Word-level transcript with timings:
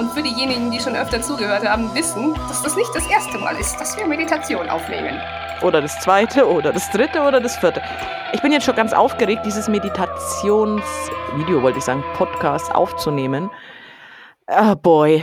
Und, 0.00 0.10
für 0.12 0.22
diejenigen, 0.22 0.70
die 0.70 0.80
schon 0.80 0.96
öfter 0.96 1.20
zugehört 1.20 1.68
haben, 1.68 1.94
wissen, 1.94 2.32
dass 2.48 2.62
das 2.62 2.74
nicht 2.74 2.88
das 2.94 3.06
erste 3.10 3.36
Mal 3.36 3.54
ist, 3.56 3.78
dass 3.78 3.98
wir 3.98 4.06
Meditation 4.06 4.66
aufnehmen. 4.70 5.20
Oder 5.60 5.82
das 5.82 6.00
zweite, 6.00 6.50
oder 6.50 6.72
das 6.72 6.90
dritte, 6.90 7.20
oder 7.20 7.38
das 7.38 7.58
vierte. 7.58 7.82
Ich 8.32 8.40
bin 8.40 8.50
jetzt 8.50 8.64
schon 8.64 8.76
ganz 8.76 8.94
aufgeregt, 8.94 9.42
dieses 9.44 9.68
Meditationsvideo, 9.68 11.60
wollte 11.60 11.80
ich 11.80 11.84
sagen, 11.84 12.02
Podcast 12.14 12.74
aufzunehmen. 12.74 13.50
Ah, 14.46 14.74
boy. 14.74 15.22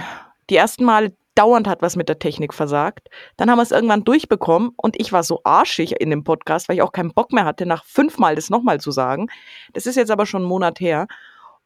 Die 0.52 0.58
ersten 0.58 0.86
Male 0.86 1.18
dauernd 1.34 1.68
hat 1.68 1.82
was 1.82 1.96
mit 1.96 2.08
der 2.08 2.20
Technik 2.20 2.54
versagt. 2.54 3.10
Dann 3.38 3.50
haben 3.50 3.58
wir 3.58 3.64
es 3.64 3.72
irgendwann 3.72 4.04
durchbekommen 4.04 4.74
und 4.78 4.96
ich 5.00 5.12
war 5.12 5.24
so 5.24 5.42
arschig 5.44 6.00
in 6.00 6.12
dem 6.12 6.24
Podcast, 6.24 6.70
weil 6.70 6.76
ich 6.76 6.84
auch 6.84 6.92
keinen 6.92 7.16
Bock 7.16 7.34
mehr 7.34 7.46
hatte, 7.46 7.66
nach 7.66 7.84
fünfmal 7.84 8.36
das 8.36 8.52
nochmal 8.52 8.80
zu 8.80 8.92
sagen. 8.92 9.26
Das 9.74 9.88
ist 9.88 9.96
jetzt 9.96 10.12
aber 10.12 10.28
schon 10.28 10.44
einen 10.44 10.50
Monat 10.50 10.80
her. 10.80 11.08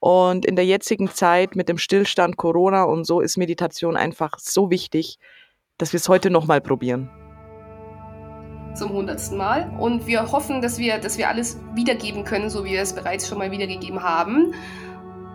Und 0.02 0.48
in 0.48 0.56
der 0.56 0.66
jetzigen 0.66 1.10
Zeit 1.10 1.56
mit 1.56 1.70
dem 1.70 1.78
Stillstand 1.78 2.36
Corona 2.36 2.84
und 2.84 3.06
so 3.06 3.22
ist 3.22 3.38
Meditation 3.38 3.96
einfach 3.96 4.40
so 4.40 4.72
wichtig, 4.72 5.20
dass 5.78 5.94
wir 5.94 6.00
es 6.00 6.10
heute 6.10 6.32
nochmal 6.32 6.60
probieren. 6.60 7.08
Zum 8.74 8.90
hundertsten 8.94 9.38
Mal. 9.38 9.72
Und 9.78 10.08
wir 10.08 10.32
hoffen, 10.32 10.60
dass 10.60 10.80
wir, 10.80 10.98
dass 10.98 11.20
wir 11.20 11.30
alles 11.30 11.60
wiedergeben 11.76 12.24
können, 12.24 12.50
so 12.50 12.66
wie 12.66 12.72
wir 12.72 12.82
es 12.82 12.94
bereits 12.94 13.30
schon 13.30 13.38
mal 13.38 13.52
wiedergegeben 13.52 14.02
haben 14.02 14.56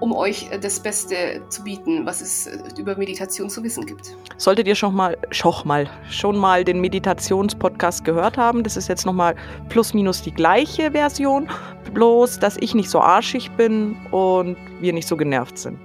um 0.01 0.13
euch 0.15 0.51
äh, 0.51 0.59
das 0.59 0.81
Beste 0.81 1.43
zu 1.49 1.63
bieten, 1.63 2.05
was 2.07 2.21
es 2.21 2.47
äh, 2.47 2.59
über 2.79 2.97
Meditation 2.97 3.49
zu 3.49 3.63
wissen 3.63 3.87
gibt. 3.87 4.17
Solltet 4.37 4.67
ihr 4.67 4.75
schon 4.75 4.95
mal, 4.95 5.17
schon 5.31 5.55
mal, 5.65 5.89
schon 6.11 6.37
mal 6.37 6.65
den 6.65 6.81
Meditationspodcast 6.81 8.05
gehört 8.05 8.37
haben, 8.37 8.63
das 8.63 8.77
ist 8.77 8.89
jetzt 8.89 9.07
nochmal 9.07 9.35
plus 9.69 9.95
minus 9.95 10.23
die 10.23 10.33
gleiche 10.33 10.93
Version, 10.93 11.49
bloß 11.95 12.39
dass 12.39 12.57
ich 12.59 12.75
nicht 12.75 12.91
so 12.91 13.01
arschig 13.01 13.51
bin 13.53 13.97
und 14.11 14.57
wir 14.81 14.93
nicht 14.93 15.09
so 15.09 15.17
genervt 15.17 15.59
sind. 15.59 15.79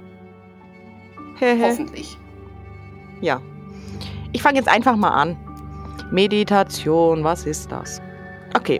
Hoffentlich. 1.39 2.17
Ja. 3.21 3.41
Ich 4.31 4.43
fange 4.43 4.59
jetzt 4.59 4.69
einfach 4.69 4.95
mal 4.95 5.09
an. 5.09 5.37
Meditation, 6.11 7.23
was 7.23 7.45
ist 7.45 7.71
das? 7.71 8.01
Okay. 8.55 8.79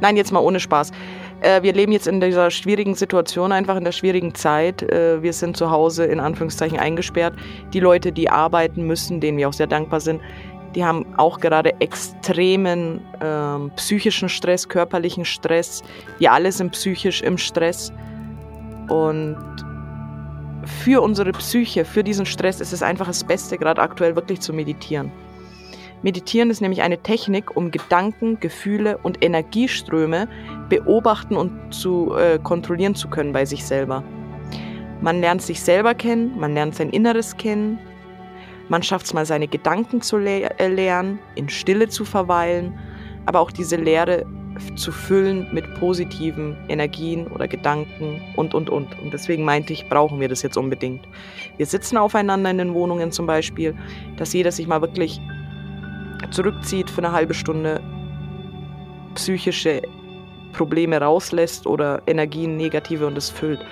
Nein, 0.00 0.16
jetzt 0.16 0.32
mal 0.32 0.40
ohne 0.40 0.60
Spaß. 0.60 0.92
Äh, 1.44 1.62
wir 1.62 1.74
leben 1.74 1.92
jetzt 1.92 2.06
in 2.06 2.20
dieser 2.20 2.50
schwierigen 2.50 2.94
Situation, 2.94 3.52
einfach 3.52 3.76
in 3.76 3.84
der 3.84 3.92
schwierigen 3.92 4.34
Zeit. 4.34 4.82
Äh, 4.82 5.22
wir 5.22 5.32
sind 5.34 5.56
zu 5.56 5.70
Hause 5.70 6.06
in 6.06 6.18
Anführungszeichen 6.18 6.78
eingesperrt. 6.78 7.34
Die 7.74 7.80
Leute, 7.80 8.12
die 8.12 8.30
arbeiten 8.30 8.86
müssen, 8.86 9.20
denen 9.20 9.36
wir 9.36 9.48
auch 9.48 9.52
sehr 9.52 9.66
dankbar 9.66 10.00
sind, 10.00 10.22
die 10.74 10.84
haben 10.84 11.04
auch 11.18 11.38
gerade 11.40 11.78
extremen 11.80 13.00
äh, 13.20 13.68
psychischen 13.76 14.28
Stress, 14.28 14.68
körperlichen 14.68 15.24
Stress. 15.24 15.82
Wir 16.18 16.32
alle 16.32 16.50
sind 16.50 16.72
psychisch 16.72 17.22
im 17.22 17.36
Stress. 17.36 17.92
Und 18.88 19.36
für 20.82 21.02
unsere 21.02 21.32
Psyche, 21.32 21.84
für 21.84 22.02
diesen 22.02 22.24
Stress 22.24 22.60
ist 22.60 22.72
es 22.72 22.82
einfach 22.82 23.06
das 23.06 23.22
Beste, 23.22 23.58
gerade 23.58 23.82
aktuell 23.82 24.16
wirklich 24.16 24.40
zu 24.40 24.54
meditieren. 24.54 25.12
Meditieren 26.04 26.50
ist 26.50 26.60
nämlich 26.60 26.82
eine 26.82 26.98
Technik, 26.98 27.56
um 27.56 27.70
Gedanken, 27.70 28.38
Gefühle 28.38 28.98
und 28.98 29.24
Energieströme 29.24 30.28
beobachten 30.68 31.34
und 31.34 31.72
zu 31.72 32.14
äh, 32.14 32.38
kontrollieren 32.38 32.94
zu 32.94 33.08
können 33.08 33.32
bei 33.32 33.46
sich 33.46 33.64
selber. 33.64 34.04
Man 35.00 35.20
lernt 35.20 35.40
sich 35.40 35.62
selber 35.62 35.94
kennen, 35.94 36.38
man 36.38 36.52
lernt 36.52 36.74
sein 36.74 36.90
Inneres 36.90 37.38
kennen, 37.38 37.78
man 38.68 38.82
schafft 38.82 39.06
es 39.06 39.14
mal 39.14 39.24
seine 39.24 39.48
Gedanken 39.48 40.02
zu 40.02 40.18
le 40.18 40.42
äh, 40.58 40.68
lernen, 40.68 41.20
in 41.36 41.48
Stille 41.48 41.88
zu 41.88 42.04
verweilen, 42.04 42.78
aber 43.24 43.40
auch 43.40 43.50
diese 43.50 43.76
Leere 43.76 44.26
zu 44.76 44.92
füllen 44.92 45.48
mit 45.54 45.64
positiven 45.76 46.54
Energien 46.68 47.28
oder 47.28 47.48
Gedanken 47.48 48.20
und, 48.36 48.52
und, 48.52 48.68
und. 48.68 48.88
Und 49.00 49.14
deswegen 49.14 49.42
meinte 49.42 49.72
ich, 49.72 49.88
brauchen 49.88 50.20
wir 50.20 50.28
das 50.28 50.42
jetzt 50.42 50.58
unbedingt. 50.58 51.08
Wir 51.56 51.64
sitzen 51.64 51.96
aufeinander 51.96 52.50
in 52.50 52.58
den 52.58 52.74
Wohnungen 52.74 53.10
zum 53.10 53.26
Beispiel, 53.26 53.74
dass 54.18 54.34
jeder 54.34 54.52
sich 54.52 54.66
mal 54.66 54.82
wirklich 54.82 55.18
zurückzieht 56.34 56.90
für 56.90 56.98
eine 56.98 57.12
halbe 57.12 57.32
Stunde, 57.32 57.80
psychische 59.14 59.82
Probleme 60.52 61.00
rauslässt 61.00 61.66
oder 61.66 62.02
Energien, 62.06 62.56
negative 62.56 63.06
und 63.06 63.16
es 63.16 63.30
füllt. 63.30 63.64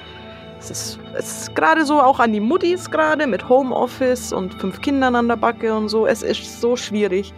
Es 0.58 0.70
ist, 0.70 1.00
ist 1.18 1.54
gerade 1.56 1.84
so 1.84 2.00
auch 2.00 2.20
an 2.20 2.32
die 2.32 2.40
Muttis 2.40 2.88
gerade 2.88 3.26
mit 3.26 3.48
Homeoffice 3.48 4.32
und 4.32 4.54
fünf 4.54 4.80
Kindern 4.80 5.16
an 5.16 5.26
der 5.26 5.36
Backe 5.36 5.74
und 5.74 5.88
so. 5.88 6.06
Es 6.06 6.22
ist 6.22 6.60
so 6.60 6.76
schwierig. 6.76 7.34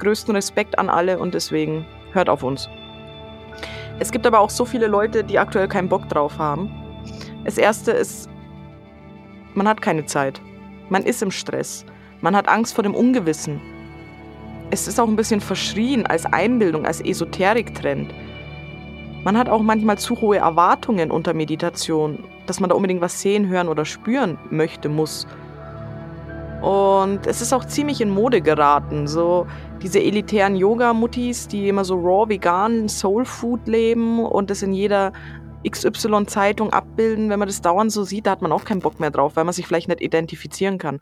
Größten 0.00 0.34
Respekt 0.34 0.76
an 0.78 0.88
alle 0.88 1.18
und 1.18 1.34
deswegen 1.34 1.86
hört 2.12 2.28
auf 2.28 2.42
uns. 2.42 2.68
Es 4.00 4.10
gibt 4.10 4.26
aber 4.26 4.40
auch 4.40 4.50
so 4.50 4.64
viele 4.64 4.88
Leute, 4.88 5.22
die 5.22 5.38
aktuell 5.38 5.68
keinen 5.68 5.88
Bock 5.88 6.08
drauf 6.08 6.36
haben. 6.38 6.70
Das 7.44 7.58
erste 7.58 7.92
ist, 7.92 8.28
man 9.54 9.68
hat 9.68 9.80
keine 9.80 10.04
Zeit. 10.06 10.40
Man 10.88 11.04
ist 11.04 11.22
im 11.22 11.30
Stress. 11.30 11.84
Man 12.20 12.34
hat 12.34 12.48
Angst 12.48 12.74
vor 12.74 12.82
dem 12.82 12.94
Ungewissen 12.94 13.60
es 14.70 14.86
ist 14.86 15.00
auch 15.00 15.08
ein 15.08 15.16
bisschen 15.16 15.40
verschrien 15.40 16.06
als 16.06 16.26
Einbildung, 16.26 16.84
als 16.84 17.00
Esoterik-Trend. 17.00 18.12
Man 19.24 19.36
hat 19.36 19.48
auch 19.48 19.62
manchmal 19.62 19.98
zu 19.98 20.20
hohe 20.20 20.38
Erwartungen 20.38 21.10
unter 21.10 21.34
Meditation, 21.34 22.24
dass 22.46 22.60
man 22.60 22.70
da 22.70 22.76
unbedingt 22.76 23.00
was 23.00 23.20
sehen, 23.20 23.48
hören 23.48 23.68
oder 23.68 23.84
spüren 23.84 24.38
möchte, 24.50 24.88
muss. 24.88 25.26
Und 26.62 27.26
es 27.26 27.40
ist 27.40 27.52
auch 27.52 27.64
ziemlich 27.64 28.00
in 28.00 28.10
Mode 28.10 28.40
geraten, 28.40 29.06
so 29.06 29.46
diese 29.80 30.00
elitären 30.00 30.56
Yoga-Muttis, 30.56 31.48
die 31.48 31.68
immer 31.68 31.84
so 31.84 31.94
raw 31.94 32.28
vegan 32.28 32.88
Soul 32.88 33.24
Food 33.24 33.66
leben 33.68 34.24
und 34.24 34.50
das 34.50 34.62
in 34.62 34.72
jeder 34.72 35.12
XY-Zeitung 35.68 36.72
abbilden. 36.72 37.30
Wenn 37.30 37.38
man 37.38 37.48
das 37.48 37.62
dauernd 37.62 37.92
so 37.92 38.02
sieht, 38.02 38.26
da 38.26 38.32
hat 38.32 38.42
man 38.42 38.52
auch 38.52 38.64
keinen 38.64 38.80
Bock 38.80 38.98
mehr 39.00 39.10
drauf, 39.10 39.36
weil 39.36 39.44
man 39.44 39.54
sich 39.54 39.66
vielleicht 39.66 39.88
nicht 39.88 40.00
identifizieren 40.00 40.78
kann. 40.78 41.00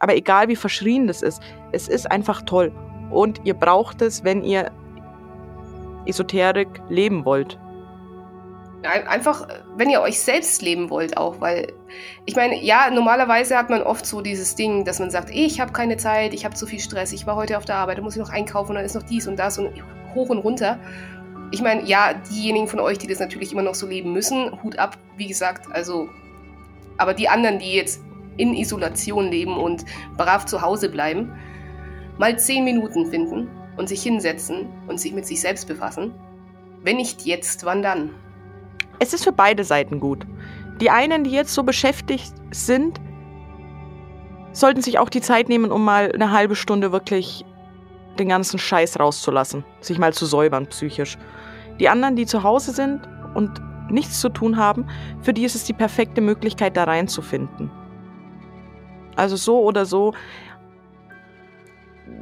Aber 0.00 0.16
egal 0.16 0.48
wie 0.48 0.56
verschrien 0.56 1.06
das 1.06 1.22
ist, 1.22 1.40
es 1.72 1.86
ist 1.88 2.10
einfach 2.10 2.42
toll 2.42 2.72
und 3.14 3.40
ihr 3.44 3.54
braucht 3.54 4.02
es, 4.02 4.24
wenn 4.24 4.42
ihr 4.42 4.70
Esoterik 6.06 6.68
leben 6.88 7.24
wollt. 7.24 7.58
Einfach, 8.82 9.48
wenn 9.78 9.88
ihr 9.88 10.02
euch 10.02 10.20
selbst 10.20 10.60
leben 10.60 10.90
wollt 10.90 11.16
auch, 11.16 11.40
weil 11.40 11.72
ich 12.26 12.36
meine, 12.36 12.62
ja, 12.62 12.90
normalerweise 12.90 13.56
hat 13.56 13.70
man 13.70 13.82
oft 13.82 14.04
so 14.04 14.20
dieses 14.20 14.56
Ding, 14.56 14.84
dass 14.84 14.98
man 14.98 15.10
sagt, 15.10 15.30
ich 15.30 15.58
habe 15.58 15.72
keine 15.72 15.96
Zeit, 15.96 16.34
ich 16.34 16.44
habe 16.44 16.54
zu 16.54 16.66
viel 16.66 16.80
Stress, 16.80 17.14
ich 17.14 17.26
war 17.26 17.34
heute 17.34 17.56
auf 17.56 17.64
der 17.64 17.76
Arbeit, 17.76 17.96
da 17.96 18.02
muss 18.02 18.14
ich 18.14 18.20
noch 18.20 18.28
einkaufen 18.28 18.70
und 18.72 18.76
dann 18.76 18.84
ist 18.84 18.94
noch 18.94 19.02
dies 19.02 19.26
und 19.26 19.38
das 19.38 19.58
und 19.58 19.70
hoch 20.14 20.28
und 20.28 20.38
runter. 20.38 20.78
Ich 21.50 21.62
meine, 21.62 21.84
ja, 21.84 22.12
diejenigen 22.30 22.68
von 22.68 22.78
euch, 22.78 22.98
die 22.98 23.06
das 23.06 23.20
natürlich 23.20 23.52
immer 23.52 23.62
noch 23.62 23.74
so 23.74 23.86
leben 23.86 24.12
müssen, 24.12 24.62
Hut 24.62 24.78
ab, 24.78 24.98
wie 25.16 25.28
gesagt, 25.28 25.72
also, 25.72 26.10
aber 26.98 27.14
die 27.14 27.30
anderen, 27.30 27.58
die 27.58 27.72
jetzt 27.72 28.02
in 28.36 28.52
Isolation 28.52 29.30
leben 29.30 29.56
und 29.56 29.86
brav 30.18 30.44
zu 30.44 30.60
Hause 30.60 30.90
bleiben, 30.90 31.32
mal 32.18 32.38
zehn 32.38 32.64
Minuten 32.64 33.06
finden 33.06 33.48
und 33.76 33.88
sich 33.88 34.02
hinsetzen 34.02 34.68
und 34.86 35.00
sich 35.00 35.12
mit 35.12 35.26
sich 35.26 35.40
selbst 35.40 35.66
befassen? 35.68 36.12
Wenn 36.82 36.96
nicht 36.96 37.24
jetzt, 37.24 37.64
wann 37.64 37.82
dann? 37.82 38.10
Es 38.98 39.12
ist 39.12 39.24
für 39.24 39.32
beide 39.32 39.64
Seiten 39.64 40.00
gut. 40.00 40.26
Die 40.80 40.90
einen, 40.90 41.24
die 41.24 41.30
jetzt 41.30 41.54
so 41.54 41.62
beschäftigt 41.62 42.32
sind, 42.50 43.00
sollten 44.52 44.82
sich 44.82 44.98
auch 44.98 45.08
die 45.08 45.20
Zeit 45.20 45.48
nehmen, 45.48 45.72
um 45.72 45.84
mal 45.84 46.12
eine 46.12 46.30
halbe 46.30 46.54
Stunde 46.54 46.92
wirklich 46.92 47.44
den 48.18 48.28
ganzen 48.28 48.58
Scheiß 48.58 49.00
rauszulassen, 49.00 49.64
sich 49.80 49.98
mal 49.98 50.12
zu 50.12 50.26
säubern 50.26 50.66
psychisch. 50.68 51.18
Die 51.80 51.88
anderen, 51.88 52.16
die 52.16 52.26
zu 52.26 52.42
Hause 52.42 52.72
sind 52.72 53.00
und 53.34 53.60
nichts 53.90 54.20
zu 54.20 54.28
tun 54.28 54.56
haben, 54.56 54.86
für 55.22 55.32
die 55.32 55.44
ist 55.44 55.54
es 55.54 55.64
die 55.64 55.72
perfekte 55.72 56.20
Möglichkeit, 56.20 56.76
da 56.76 56.84
reinzufinden. 56.84 57.70
Also 59.16 59.36
so 59.36 59.60
oder 59.62 59.86
so 59.86 60.14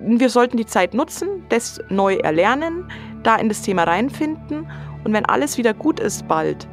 wir 0.05 0.29
sollten 0.29 0.57
die 0.57 0.67
Zeit 0.67 0.95
nutzen, 0.95 1.45
das 1.49 1.81
neu 1.89 2.17
erlernen, 2.17 2.91
da 3.23 3.37
in 3.37 3.49
das 3.49 3.63
Thema 3.63 3.85
reinfinden 3.85 4.67
und 5.05 5.13
wenn 5.13 5.25
alles 5.25 5.59
wieder 5.59 5.75
gut 5.75 6.01
ist 6.01 6.27
bald, 6.29 6.69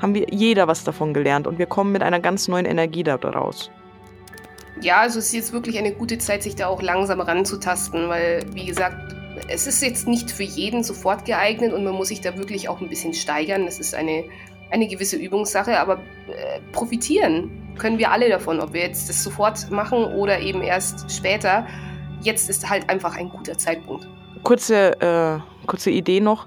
haben 0.00 0.14
wir 0.14 0.26
jeder 0.30 0.68
was 0.68 0.84
davon 0.84 1.14
gelernt 1.14 1.46
und 1.46 1.58
wir 1.58 1.66
kommen 1.66 1.92
mit 1.92 2.02
einer 2.02 2.20
ganz 2.20 2.48
neuen 2.48 2.66
Energie 2.66 3.02
daraus. 3.02 3.70
Ja, 4.80 5.00
also 5.00 5.18
es 5.18 5.26
ist 5.26 5.34
jetzt 5.34 5.52
wirklich 5.52 5.78
eine 5.78 5.92
gute 5.92 6.18
Zeit, 6.18 6.42
sich 6.42 6.54
da 6.54 6.68
auch 6.68 6.82
langsam 6.82 7.20
ranzutasten, 7.20 8.08
weil, 8.08 8.44
wie 8.52 8.66
gesagt, 8.66 9.16
es 9.48 9.66
ist 9.66 9.82
jetzt 9.82 10.06
nicht 10.06 10.30
für 10.30 10.44
jeden 10.44 10.84
sofort 10.84 11.24
geeignet 11.24 11.72
und 11.72 11.84
man 11.84 11.94
muss 11.94 12.08
sich 12.08 12.20
da 12.20 12.36
wirklich 12.36 12.68
auch 12.68 12.80
ein 12.80 12.88
bisschen 12.88 13.12
steigern. 13.12 13.64
Das 13.64 13.80
ist 13.80 13.94
eine, 13.94 14.24
eine 14.70 14.86
gewisse 14.86 15.16
Übungssache, 15.16 15.78
aber 15.80 15.94
äh, 16.28 16.60
profitieren 16.72 17.74
können 17.76 17.98
wir 17.98 18.12
alle 18.12 18.28
davon, 18.28 18.60
ob 18.60 18.72
wir 18.72 18.82
jetzt 18.82 19.08
das 19.08 19.22
sofort 19.22 19.70
machen 19.70 20.04
oder 20.04 20.40
eben 20.40 20.62
erst 20.62 21.10
später 21.10 21.66
jetzt 22.22 22.50
ist 22.50 22.68
halt 22.68 22.88
einfach 22.88 23.16
ein 23.16 23.28
guter 23.28 23.56
Zeitpunkt. 23.56 24.08
Kurze, 24.42 25.00
äh, 25.00 25.66
kurze 25.66 25.90
Idee 25.90 26.20
noch. 26.20 26.46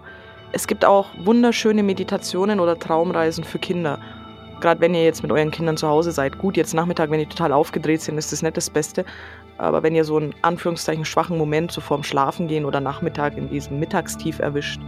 Es 0.54 0.68
gibt 0.68 0.84
auch 0.86 1.08
wunderschöne 1.24 1.84
Meditationen 1.84 2.60
oder 2.60 2.78
Traumreisen 2.78 3.44
für 3.44 3.60
Kinder. 3.60 4.00
Gerade 4.60 4.82
wenn 4.82 4.94
ihr 4.94 5.04
jetzt 5.04 5.24
mit 5.24 5.32
euren 5.32 5.52
Kindern 5.52 5.78
zu 5.78 5.88
Hause 5.88 6.12
seid. 6.12 6.38
Gut, 6.38 6.58
jetzt 6.58 6.74
Nachmittag, 6.74 7.10
wenn 7.10 7.20
die 7.20 7.26
total 7.26 7.52
aufgedreht 7.52 8.02
sind, 8.02 8.18
ist 8.18 8.32
das 8.32 8.44
nicht 8.44 8.58
das 8.58 8.70
Beste. 8.70 9.06
Aber 9.58 9.84
wenn 9.84 9.96
ihr 9.96 10.04
so 10.04 10.18
einen 10.18 10.36
Anführungszeichen 10.42 11.06
schwachen 11.06 11.38
Moment 11.38 11.72
so 11.72 11.82
vorm 11.82 12.04
Schlafen 12.04 12.48
gehen 12.48 12.66
oder 12.66 12.80
Nachmittag 12.80 13.38
in 13.38 13.50
diesem 13.50 13.80
Mittagstief 13.80 14.40
erwischt, 14.40 14.82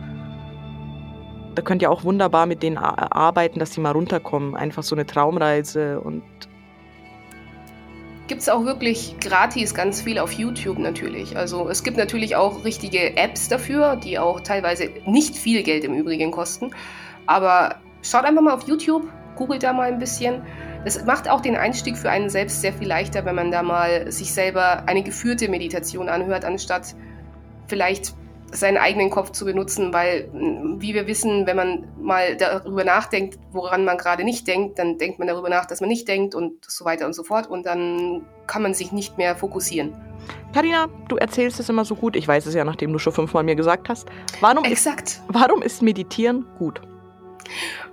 da 1.56 1.62
könnt 1.62 1.82
ihr 1.82 1.92
auch 1.92 2.04
wunderbar 2.04 2.46
mit 2.46 2.64
denen 2.64 2.78
arbeiten, 2.78 3.60
dass 3.60 3.74
sie 3.74 3.82
mal 3.82 3.92
runterkommen. 3.92 4.56
Einfach 4.56 4.84
so 4.84 4.96
eine 4.96 5.06
Traumreise 5.06 6.00
und 6.00 6.24
gibt 8.28 8.42
es 8.42 8.50
auch 8.50 8.66
wirklich 8.66 9.16
gratis 9.20 9.74
ganz 9.76 10.02
viel 10.02 10.18
auf 10.18 10.32
YouTube 10.32 10.80
natürlich. 10.80 11.36
Also 11.36 11.70
es 11.70 11.84
gibt 11.84 11.98
natürlich 11.98 12.36
auch 12.36 12.64
richtige 12.64 13.18
Apps 13.18 13.50
dafür, 13.50 13.96
die 13.96 14.18
auch 14.18 14.40
teilweise 14.42 14.90
nicht 15.06 15.36
viel 15.36 15.64
Geld 15.64 15.84
im 15.84 15.94
Übrigen 15.94 16.32
kosten. 16.32 16.72
Aber 17.26 17.76
schaut 18.02 18.26
einfach 18.26 18.42
mal 18.42 18.54
auf 18.54 18.68
YouTube, 18.68 19.08
googelt 19.36 19.64
da 19.64 19.74
mal 19.74 19.92
ein 19.92 20.00
bisschen. 20.00 20.42
Es 20.86 21.04
macht 21.06 21.30
auch 21.30 21.42
den 21.42 21.56
Einstieg 21.56 21.98
für 21.98 22.10
einen 22.10 22.30
selbst 22.30 22.62
sehr 22.62 22.74
viel 22.74 22.88
leichter, 22.88 23.26
wenn 23.26 23.36
man 23.36 23.52
da 23.52 23.64
mal 23.64 24.12
sich 24.12 24.34
selber 24.34 24.88
eine 24.88 25.04
geführte 25.04 25.50
Meditation 25.50 26.10
anhört, 26.10 26.46
anstatt 26.46 26.96
vielleicht 27.68 28.14
seinen 28.54 28.78
eigenen 28.78 29.10
Kopf 29.10 29.32
zu 29.32 29.46
benutzen, 29.46 29.94
weil, 29.94 30.30
wie 30.78 30.94
wir 30.94 31.08
wissen, 31.08 31.46
wenn 31.48 31.56
man 31.56 31.88
mal 32.00 32.38
darüber 32.38 32.84
nachdenkt, 32.84 33.40
woran 33.52 33.84
man 33.84 33.98
gerade 33.98 34.24
nicht 34.24 34.48
denkt, 34.48 34.80
dann 34.80 34.98
denkt 34.98 35.20
man 35.20 35.28
darüber 35.28 35.50
nach, 35.50 35.66
dass 35.66 35.82
man 35.82 35.90
nicht 35.90 36.08
denkt 36.08 36.36
und 36.36 36.64
so 36.66 36.86
weiter 36.86 37.06
und 37.06 37.14
so 37.14 37.24
fort 37.24 37.48
und 37.48 37.66
dann 37.66 38.24
kann 38.48 38.62
man 38.62 38.74
sich 38.74 38.92
nicht 38.92 39.18
mehr 39.18 39.36
fokussieren. 39.36 39.94
Karina, 40.54 40.88
du 41.10 41.18
erzählst 41.18 41.60
es 41.60 41.68
immer 41.68 41.84
so 41.84 41.96
gut. 41.96 42.16
Ich 42.16 42.28
weiß 42.28 42.46
es 42.46 42.54
ja, 42.54 42.64
nachdem 42.64 42.94
du 42.94 43.00
schon 43.00 43.12
fünfmal 43.12 43.44
mir 43.44 43.56
gesagt 43.56 43.90
hast. 43.90 44.08
Warum 44.40 44.64
Exakt. 44.64 45.10
Ist, 45.10 45.24
warum 45.28 45.62
ist 45.62 45.82
Meditieren 45.82 46.46
gut? 46.58 46.82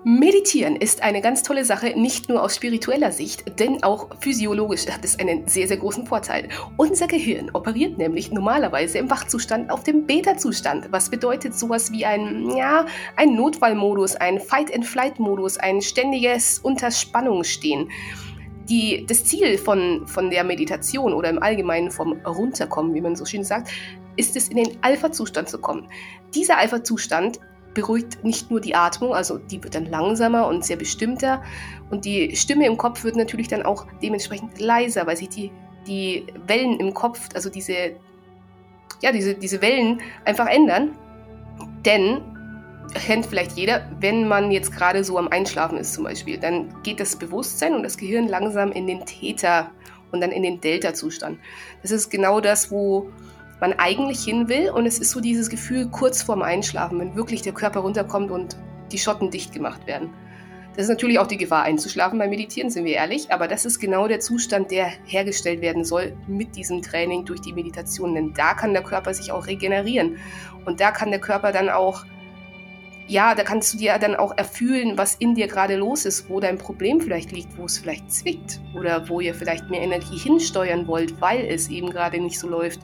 Meditieren 0.02 0.76
ist 0.76 1.02
eine 1.02 1.20
ganz 1.20 1.42
tolle 1.42 1.64
Sache, 1.64 1.98
nicht 1.98 2.28
nur 2.28 2.42
aus 2.42 2.56
spiritueller 2.56 3.12
Sicht, 3.12 3.58
denn 3.58 3.82
auch 3.82 4.08
physiologisch 4.20 4.86
hat 4.88 5.04
es 5.04 5.18
einen 5.18 5.46
sehr, 5.46 5.68
sehr 5.68 5.76
großen 5.76 6.06
Vorteil. 6.06 6.48
Unser 6.78 7.06
Gehirn 7.06 7.50
operiert 7.52 7.98
nämlich 7.98 8.32
normalerweise 8.32 8.98
im 8.98 9.10
Wachzustand 9.10 9.70
auf 9.70 9.84
dem 9.84 10.06
Beta-Zustand, 10.06 10.90
was 10.90 11.10
bedeutet 11.10 11.54
sowas 11.54 11.92
wie 11.92 12.06
ein, 12.06 12.50
ja, 12.56 12.86
ein 13.16 13.34
Notfallmodus, 13.34 14.16
ein 14.16 14.40
Fight-and-Flight-Modus, 14.40 15.58
ein 15.58 15.82
ständiges 15.82 16.58
Unterspannungsstehen. 16.60 17.90
Die, 18.70 19.04
das 19.06 19.24
Ziel 19.24 19.58
von, 19.58 20.06
von 20.06 20.30
der 20.30 20.44
Meditation 20.44 21.12
oder 21.12 21.28
im 21.28 21.42
Allgemeinen 21.42 21.90
vom 21.90 22.12
Runterkommen, 22.24 22.94
wie 22.94 23.00
man 23.00 23.16
so 23.16 23.24
schön 23.24 23.42
sagt, 23.42 23.70
ist 24.16 24.36
es, 24.36 24.48
in 24.48 24.56
den 24.56 24.78
Alpha-Zustand 24.82 25.48
zu 25.48 25.58
kommen. 25.58 25.88
Dieser 26.34 26.56
Alpha-Zustand 26.58 27.40
beruhigt 27.74 28.24
nicht 28.24 28.50
nur 28.50 28.60
die 28.60 28.74
Atmung, 28.74 29.14
also 29.14 29.38
die 29.38 29.62
wird 29.62 29.74
dann 29.74 29.86
langsamer 29.86 30.46
und 30.46 30.64
sehr 30.64 30.76
bestimmter 30.76 31.42
und 31.90 32.04
die 32.04 32.34
Stimme 32.36 32.66
im 32.66 32.76
Kopf 32.76 33.04
wird 33.04 33.16
natürlich 33.16 33.48
dann 33.48 33.62
auch 33.62 33.86
dementsprechend 34.02 34.60
leiser, 34.60 35.06
weil 35.06 35.16
sich 35.16 35.28
die, 35.28 35.52
die 35.86 36.26
Wellen 36.46 36.78
im 36.80 36.94
Kopf, 36.94 37.28
also 37.34 37.50
diese, 37.50 37.96
ja, 39.00 39.12
diese, 39.12 39.34
diese 39.34 39.60
Wellen 39.62 40.00
einfach 40.24 40.46
ändern. 40.46 40.92
Denn, 41.84 42.20
kennt 42.94 43.26
vielleicht 43.26 43.52
jeder, 43.52 43.88
wenn 44.00 44.26
man 44.26 44.50
jetzt 44.50 44.72
gerade 44.72 45.04
so 45.04 45.18
am 45.18 45.28
Einschlafen 45.28 45.78
ist 45.78 45.94
zum 45.94 46.04
Beispiel, 46.04 46.38
dann 46.38 46.82
geht 46.82 47.00
das 47.00 47.16
Bewusstsein 47.16 47.74
und 47.74 47.82
das 47.82 47.96
Gehirn 47.96 48.28
langsam 48.28 48.72
in 48.72 48.86
den 48.86 49.04
Täter 49.04 49.70
und 50.12 50.20
dann 50.20 50.32
in 50.32 50.42
den 50.42 50.60
Delta-Zustand. 50.60 51.38
Das 51.82 51.90
ist 51.90 52.10
genau 52.10 52.40
das, 52.40 52.70
wo 52.70 53.10
man 53.60 53.74
eigentlich 53.74 54.24
hin 54.24 54.48
will. 54.48 54.70
Und 54.70 54.86
es 54.86 54.98
ist 54.98 55.10
so 55.10 55.20
dieses 55.20 55.50
Gefühl 55.50 55.88
kurz 55.88 56.22
vorm 56.22 56.42
Einschlafen, 56.42 56.98
wenn 57.00 57.16
wirklich 57.16 57.42
der 57.42 57.52
Körper 57.52 57.80
runterkommt 57.80 58.30
und 58.30 58.56
die 58.92 58.98
Schotten 58.98 59.30
dicht 59.30 59.52
gemacht 59.52 59.86
werden. 59.86 60.10
Das 60.76 60.84
ist 60.84 60.90
natürlich 60.90 61.18
auch 61.18 61.26
die 61.26 61.36
Gefahr 61.36 61.64
einzuschlafen 61.64 62.18
beim 62.18 62.30
Meditieren, 62.30 62.70
sind 62.70 62.84
wir 62.84 62.94
ehrlich, 62.94 63.32
aber 63.32 63.48
das 63.48 63.64
ist 63.64 63.80
genau 63.80 64.06
der 64.06 64.20
Zustand, 64.20 64.70
der 64.70 64.86
hergestellt 65.04 65.60
werden 65.60 65.84
soll 65.84 66.16
mit 66.28 66.54
diesem 66.56 66.80
Training 66.80 67.24
durch 67.24 67.40
die 67.40 67.52
Meditation, 67.52 68.14
denn 68.14 68.32
da 68.34 68.54
kann 68.54 68.72
der 68.72 68.82
Körper 68.82 69.12
sich 69.12 69.32
auch 69.32 69.46
regenerieren 69.46 70.18
und 70.64 70.80
da 70.80 70.92
kann 70.92 71.10
der 71.10 71.20
Körper 71.20 71.50
dann 71.50 71.68
auch 71.68 72.04
ja, 73.10 73.34
da 73.34 73.42
kannst 73.42 73.74
du 73.74 73.78
dir 73.78 73.98
dann 73.98 74.14
auch 74.14 74.38
erfühlen, 74.38 74.96
was 74.96 75.16
in 75.16 75.34
dir 75.34 75.48
gerade 75.48 75.74
los 75.74 76.04
ist, 76.04 76.30
wo 76.30 76.38
dein 76.38 76.58
Problem 76.58 77.00
vielleicht 77.00 77.32
liegt, 77.32 77.58
wo 77.58 77.64
es 77.64 77.76
vielleicht 77.76 78.12
zwickt 78.12 78.60
oder 78.72 79.08
wo 79.08 79.18
ihr 79.18 79.34
vielleicht 79.34 79.68
mehr 79.68 79.82
Energie 79.82 80.16
hinsteuern 80.16 80.86
wollt, 80.86 81.20
weil 81.20 81.44
es 81.44 81.68
eben 81.68 81.90
gerade 81.90 82.20
nicht 82.20 82.38
so 82.38 82.48
läuft. 82.48 82.78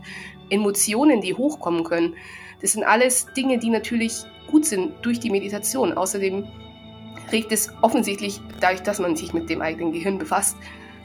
Emotionen, 0.50 1.20
die 1.20 1.32
hochkommen 1.32 1.84
können. 1.84 2.14
Das 2.60 2.72
sind 2.72 2.82
alles 2.82 3.28
Dinge, 3.36 3.58
die 3.58 3.70
natürlich 3.70 4.24
gut 4.48 4.66
sind 4.66 4.94
durch 5.02 5.20
die 5.20 5.30
Meditation. 5.30 5.92
Außerdem 5.92 6.44
regt 7.30 7.52
es 7.52 7.70
offensichtlich, 7.82 8.40
dadurch, 8.60 8.82
dass 8.82 8.98
man 8.98 9.14
sich 9.14 9.32
mit 9.32 9.48
dem 9.48 9.62
eigenen 9.62 9.92
Gehirn 9.92 10.18
befasst, 10.18 10.56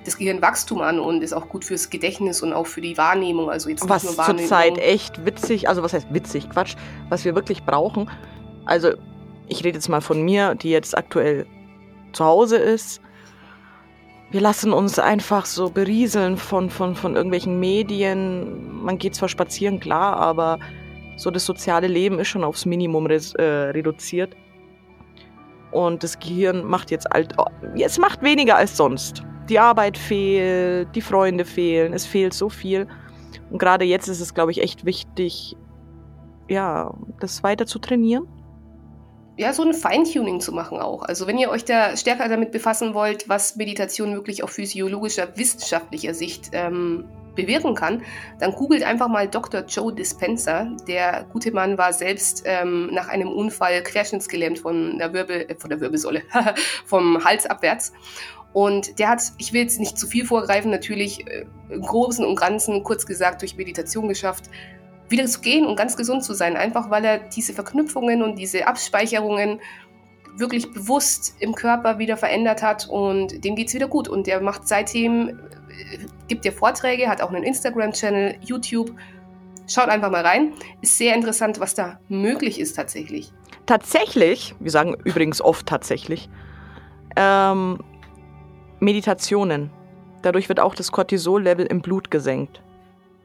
das 0.03 0.18
Gehirnwachstum 0.18 0.81
an 0.81 1.00
und 1.00 1.21
ist 1.21 1.33
auch 1.33 1.47
gut 1.47 1.63
fürs 1.63 1.91
Gedächtnis 1.91 2.41
und 2.41 2.53
auch 2.53 2.65
für 2.65 2.81
die 2.81 2.97
Wahrnehmung. 2.97 3.51
Also 3.51 3.69
jetzt 3.69 3.88
was 3.88 4.15
zurzeit 4.15 4.79
echt 4.79 5.25
witzig, 5.25 5.69
also 5.69 5.83
was 5.83 5.94
heißt 5.94 6.12
witzig, 6.12 6.50
Quatsch, 6.50 6.75
was 7.09 7.23
wir 7.23 7.35
wirklich 7.35 7.63
brauchen. 7.63 8.09
Also 8.71 8.94
ich 9.47 9.63
rede 9.63 9.77
jetzt 9.77 9.89
mal 9.89 10.01
von 10.01 10.21
mir, 10.21 10.56
die 10.56 10.69
jetzt 10.69 10.97
aktuell 10.97 11.45
zu 12.13 12.25
Hause 12.25 12.57
ist 12.57 13.01
wir 14.31 14.39
lassen 14.39 14.71
uns 14.71 14.97
einfach 14.97 15.45
so 15.45 15.69
berieseln 15.69 16.38
von, 16.38 16.69
von, 16.69 16.95
von 16.95 17.15
irgendwelchen 17.15 17.59
Medien. 17.59 18.81
Man 18.81 18.97
geht 18.97 19.13
zwar 19.13 19.27
spazieren, 19.27 19.81
klar, 19.81 20.15
aber 20.15 20.57
so 21.18 21.29
das 21.29 21.45
soziale 21.45 21.88
Leben 21.88 22.18
ist 22.18 22.29
schon 22.29 22.45
aufs 22.45 22.65
Minimum 22.65 23.07
res, 23.07 23.35
äh, 23.35 23.44
reduziert. 23.44 24.35
Und 25.71 26.03
das 26.03 26.18
Gehirn 26.18 26.65
macht 26.65 26.91
jetzt 26.91 27.12
alt, 27.12 27.35
es 27.75 27.97
macht 27.97 28.23
weniger 28.23 28.56
als 28.56 28.77
sonst. 28.77 29.21
Die 29.50 29.59
Arbeit 29.59 29.97
fehlt, 29.97 30.95
die 30.95 31.01
Freunde 31.01 31.44
fehlen, 31.44 31.91
es 31.91 32.06
fehlt 32.06 32.33
so 32.33 32.50
viel. 32.50 32.88
Und 33.50 33.57
gerade 33.57 33.83
jetzt 33.83 34.07
ist 34.07 34.21
es, 34.21 34.33
glaube 34.33 34.51
ich, 34.51 34.62
echt 34.62 34.85
wichtig, 34.85 35.57
ja, 36.47 36.94
das 37.19 37.44
weiter 37.44 37.65
zu 37.65 37.79
trainieren 37.79 38.27
ja, 39.38 39.54
so 39.54 39.63
ein 39.63 39.74
Feintuning 39.74 40.39
zu 40.39 40.51
machen 40.51 40.80
auch. 40.80 41.04
Also 41.04 41.25
wenn 41.28 41.38
ihr 41.38 41.50
euch 41.50 41.66
da 41.66 41.95
stärker 41.95 42.28
damit 42.28 42.51
befassen 42.51 42.94
wollt, 42.94 43.30
was 43.30 43.56
Meditation 43.56 44.13
wirklich 44.13 44.44
auf 44.44 44.51
physiologischer, 44.51 45.36
wissenschaftlicher 45.38 46.13
Sicht 46.13 46.50
ähm, 46.54 47.06
bewirken 47.35 47.76
kann, 47.76 48.04
dann 48.40 48.52
googelt 48.52 48.83
einfach 48.83 49.07
mal 49.07 49.28
Dr. 49.28 49.61
Joe 49.61 49.94
Dispenza. 49.94 50.68
Der 50.88 51.26
gute 51.31 51.52
Mann 51.52 51.78
war 51.78 51.94
selbst 51.94 52.44
ähm, 52.45 52.90
nach 52.92 53.07
einem 53.07 53.30
Unfall 53.30 53.81
querschnittsgelähmt 53.83 54.59
von 54.59 54.97
der, 54.97 55.14
Wirbel, 55.14 55.45
äh, 55.47 55.56
von 55.56 55.69
der 55.69 55.80
Wirbelsäule, 55.80 56.23
vom 56.85 57.23
Hals 57.23 57.45
abwärts. 57.45 57.94
Und 58.54 59.00
der 59.00 59.09
hat, 59.09 59.21
ich 59.38 59.54
will 59.54 59.61
jetzt 59.61 59.80
nicht 59.80 59.97
zu 59.97 60.07
viel 60.07 60.26
vorgreifen, 60.26 60.71
natürlich 60.71 61.26
äh, 61.26 61.45
im 61.69 61.81
Großen 61.81 62.26
und 62.26 62.35
Ganzen, 62.35 62.83
kurz 62.83 63.06
gesagt, 63.06 63.42
durch 63.42 63.56
Meditation 63.56 64.09
geschafft, 64.09 64.50
wieder 65.11 65.25
zu 65.25 65.41
gehen 65.41 65.65
und 65.65 65.75
ganz 65.75 65.95
gesund 65.95 66.23
zu 66.23 66.33
sein, 66.33 66.56
einfach 66.56 66.89
weil 66.89 67.06
er 67.06 67.19
diese 67.19 67.53
Verknüpfungen 67.53 68.23
und 68.23 68.35
diese 68.39 68.68
Abspeicherungen 68.68 69.59
wirklich 70.37 70.71
bewusst 70.71 71.35
im 71.39 71.53
Körper 71.53 71.99
wieder 71.99 72.18
verändert 72.18 72.63
hat 72.63 72.87
und 72.87 73.44
dem 73.44 73.56
geht 73.56 73.68
es 73.68 73.73
wieder 73.73 73.87
gut. 73.87 74.07
Und 74.07 74.27
der 74.27 74.41
macht 74.41 74.68
seitdem, 74.68 75.30
äh, 75.30 75.97
gibt 76.27 76.45
ja 76.45 76.51
Vorträge, 76.51 77.09
hat 77.09 77.21
auch 77.21 77.30
einen 77.30 77.44
Instagram-Channel, 77.44 78.37
YouTube. 78.41 78.91
Schaut 79.68 79.89
einfach 79.89 80.09
mal 80.09 80.25
rein. 80.25 80.53
Ist 80.81 80.97
sehr 80.97 81.15
interessant, 81.15 81.59
was 81.59 81.75
da 81.75 81.99
möglich 82.07 82.59
ist 82.59 82.75
tatsächlich. 82.75 83.31
Tatsächlich, 83.65 84.56
wir 84.59 84.71
sagen 84.71 84.95
übrigens 85.03 85.41
oft 85.41 85.65
tatsächlich, 85.65 86.30
ähm, 87.15 87.80
Meditationen. 88.80 89.69
Dadurch 90.21 90.49
wird 90.49 90.59
auch 90.59 90.75
das 90.75 90.91
Cortisol-Level 90.91 91.65
im 91.65 91.81
Blut 91.81 92.09
gesenkt 92.09 92.61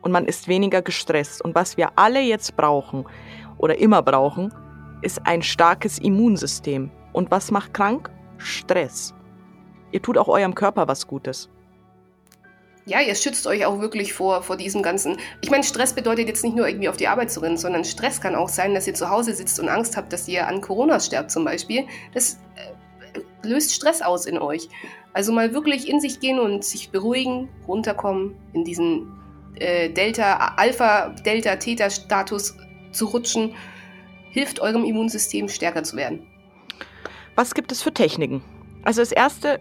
und 0.06 0.12
man 0.12 0.26
ist 0.26 0.46
weniger 0.46 0.82
gestresst. 0.82 1.42
Und 1.42 1.56
was 1.56 1.76
wir 1.76 1.90
alle 1.96 2.20
jetzt 2.20 2.56
brauchen 2.56 3.06
oder 3.58 3.76
immer 3.76 4.02
brauchen, 4.02 4.54
ist 5.02 5.20
ein 5.24 5.42
starkes 5.42 5.98
Immunsystem. 5.98 6.92
Und 7.12 7.32
was 7.32 7.50
macht 7.50 7.74
krank? 7.74 8.08
Stress. 8.38 9.14
Ihr 9.90 10.00
tut 10.00 10.16
auch 10.16 10.28
eurem 10.28 10.54
Körper 10.54 10.86
was 10.86 11.08
Gutes. 11.08 11.48
Ja, 12.84 13.00
ihr 13.00 13.16
schützt 13.16 13.48
euch 13.48 13.66
auch 13.66 13.80
wirklich 13.80 14.12
vor, 14.12 14.44
vor 14.44 14.56
diesem 14.56 14.80
ganzen. 14.80 15.16
Ich 15.40 15.50
meine, 15.50 15.64
Stress 15.64 15.92
bedeutet 15.92 16.28
jetzt 16.28 16.44
nicht 16.44 16.54
nur 16.54 16.68
irgendwie 16.68 16.88
auf 16.88 16.96
die 16.96 17.08
Arbeit 17.08 17.32
zu 17.32 17.40
rennen, 17.40 17.56
sondern 17.56 17.84
Stress 17.84 18.20
kann 18.20 18.36
auch 18.36 18.48
sein, 18.48 18.74
dass 18.74 18.86
ihr 18.86 18.94
zu 18.94 19.10
Hause 19.10 19.34
sitzt 19.34 19.58
und 19.58 19.68
Angst 19.68 19.96
habt, 19.96 20.12
dass 20.12 20.28
ihr 20.28 20.46
an 20.46 20.60
Corona 20.60 21.00
sterbt 21.00 21.32
zum 21.32 21.44
Beispiel. 21.44 21.84
Das 22.14 22.38
äh, 22.54 23.22
löst 23.42 23.74
Stress 23.74 24.02
aus 24.02 24.24
in 24.24 24.38
euch. 24.38 24.68
Also 25.14 25.32
mal 25.32 25.52
wirklich 25.52 25.88
in 25.88 26.00
sich 26.00 26.20
gehen 26.20 26.38
und 26.38 26.64
sich 26.64 26.90
beruhigen, 26.90 27.48
runterkommen, 27.66 28.36
in 28.52 28.62
diesen 28.62 29.25
äh, 29.58 29.88
Delta, 29.90 30.54
Alpha, 30.56 31.10
Delta, 31.24 31.56
Theta-Status 31.56 32.56
zu 32.92 33.06
rutschen, 33.06 33.54
hilft 34.30 34.60
eurem 34.60 34.84
Immunsystem 34.84 35.48
stärker 35.48 35.82
zu 35.82 35.96
werden. 35.96 36.26
Was 37.34 37.54
gibt 37.54 37.72
es 37.72 37.82
für 37.82 37.92
Techniken? 37.92 38.42
Also 38.82 39.00
das 39.00 39.12
erste, 39.12 39.60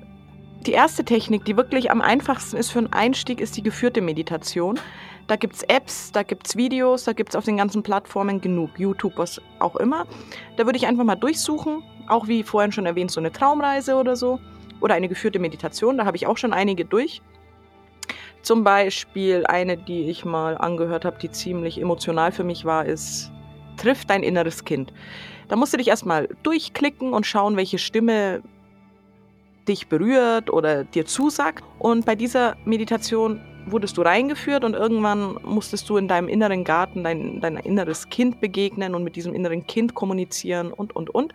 die 0.65 0.71
erste 0.71 1.03
Technik, 1.03 1.45
die 1.45 1.57
wirklich 1.57 1.91
am 1.91 2.01
einfachsten 2.01 2.57
ist 2.57 2.71
für 2.71 2.79
einen 2.79 2.93
Einstieg, 2.93 3.41
ist 3.41 3.57
die 3.57 3.63
geführte 3.63 4.01
Meditation. 4.01 4.79
Da 5.27 5.35
gibt 5.35 5.55
es 5.55 5.63
Apps, 5.63 6.11
da 6.11 6.23
gibt 6.23 6.47
es 6.47 6.55
Videos, 6.55 7.05
da 7.05 7.13
gibt 7.13 7.29
es 7.29 7.35
auf 7.35 7.45
den 7.45 7.57
ganzen 7.57 7.81
Plattformen 7.81 8.41
genug, 8.41 8.71
YouTube, 8.77 9.13
was 9.17 9.41
auch 9.59 9.75
immer. 9.77 10.05
Da 10.57 10.65
würde 10.65 10.77
ich 10.77 10.85
einfach 10.85 11.03
mal 11.03 11.15
durchsuchen, 11.15 11.83
auch 12.07 12.27
wie 12.27 12.43
vorhin 12.43 12.71
schon 12.71 12.85
erwähnt, 12.85 13.11
so 13.11 13.19
eine 13.19 13.31
Traumreise 13.31 13.95
oder 13.95 14.15
so 14.15 14.39
oder 14.81 14.93
eine 14.93 15.07
geführte 15.07 15.39
Meditation, 15.39 15.97
da 15.97 16.05
habe 16.05 16.17
ich 16.17 16.27
auch 16.27 16.37
schon 16.37 16.53
einige 16.53 16.85
durch. 16.85 17.21
Zum 18.45 18.63
Beispiel 18.63 19.43
eine, 19.47 19.75
die 19.75 20.07
ich 20.07 20.23
mal 20.23 20.55
angehört 20.55 21.03
habe, 21.03 21.17
die 21.17 21.31
ziemlich 21.31 21.81
emotional 21.81 22.31
für 22.31 22.43
mich 22.43 22.63
war, 22.63 22.85
ist 22.85 23.31
trifft 23.75 24.11
dein 24.11 24.21
inneres 24.21 24.63
Kind. 24.63 24.93
Da 25.47 25.55
musst 25.55 25.73
du 25.73 25.77
dich 25.77 25.87
erstmal 25.87 26.29
durchklicken 26.43 27.11
und 27.11 27.25
schauen, 27.25 27.57
welche 27.57 27.79
Stimme 27.79 28.43
dich 29.67 29.87
berührt 29.87 30.53
oder 30.53 30.83
dir 30.83 31.07
zusagt. 31.07 31.63
Und 31.79 32.05
bei 32.05 32.13
dieser 32.13 32.55
Meditation 32.65 33.41
wurdest 33.65 33.97
du 33.97 34.03
reingeführt 34.03 34.63
und 34.63 34.75
irgendwann 34.75 35.39
musstest 35.43 35.89
du 35.89 35.97
in 35.97 36.07
deinem 36.07 36.27
inneren 36.27 36.63
Garten 36.63 37.03
dein, 37.03 37.41
dein 37.41 37.57
inneres 37.57 38.09
Kind 38.09 38.41
begegnen 38.41 38.93
und 38.93 39.03
mit 39.03 39.15
diesem 39.15 39.33
inneren 39.33 39.65
Kind 39.65 39.95
kommunizieren 39.95 40.71
und, 40.71 40.95
und, 40.95 41.09
und. 41.09 41.33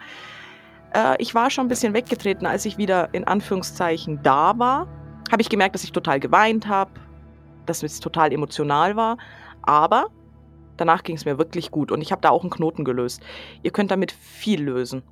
Äh, 0.94 1.16
ich 1.18 1.34
war 1.34 1.50
schon 1.50 1.66
ein 1.66 1.68
bisschen 1.68 1.92
weggetreten, 1.92 2.46
als 2.46 2.66
ich 2.66 2.78
wieder 2.78 3.12
in 3.14 3.24
Anführungszeichen 3.24 4.20
da 4.22 4.56
war. 4.56 4.86
Habe 5.30 5.42
ich 5.42 5.48
gemerkt, 5.48 5.74
dass 5.74 5.84
ich 5.84 5.92
total 5.92 6.20
geweint 6.20 6.66
habe, 6.66 6.90
dass 7.66 7.82
es 7.82 8.00
total 8.00 8.32
emotional 8.32 8.96
war. 8.96 9.16
Aber 9.62 10.08
danach 10.76 11.02
ging 11.02 11.16
es 11.16 11.24
mir 11.24 11.38
wirklich 11.38 11.70
gut 11.70 11.92
und 11.92 12.00
ich 12.00 12.10
habe 12.12 12.22
da 12.22 12.30
auch 12.30 12.42
einen 12.42 12.50
Knoten 12.50 12.84
gelöst. 12.84 13.22
Ihr 13.62 13.70
könnt 13.70 13.90
damit 13.90 14.12
viel 14.12 14.62
lösen. 14.62 15.02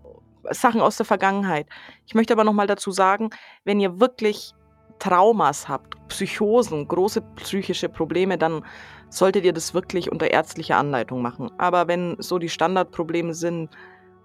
Sachen 0.51 0.81
aus 0.81 0.97
der 0.97 1.07
Vergangenheit. 1.07 1.67
Ich 2.07 2.15
möchte 2.15 2.33
aber 2.33 2.45
nochmal 2.45 2.67
dazu 2.67 2.91
sagen, 2.91 3.31
wenn 3.65 3.81
ihr 3.81 4.01
wirklich 4.01 4.55
Traumas 4.99 5.69
habt, 5.69 5.95
Psychosen, 6.09 6.89
große 6.89 7.21
psychische 7.37 7.89
Probleme, 7.89 8.39
dann 8.39 8.65
solltet 9.11 9.45
ihr 9.45 9.53
das 9.53 9.75
wirklich 9.75 10.11
unter 10.11 10.31
ärztlicher 10.31 10.77
Anleitung 10.77 11.23
machen. 11.23 11.51
Aber 11.59 11.87
wenn 11.87 12.17
so 12.19 12.39
die 12.39 12.49
Standardprobleme 12.49 13.35
sind, 13.35 13.71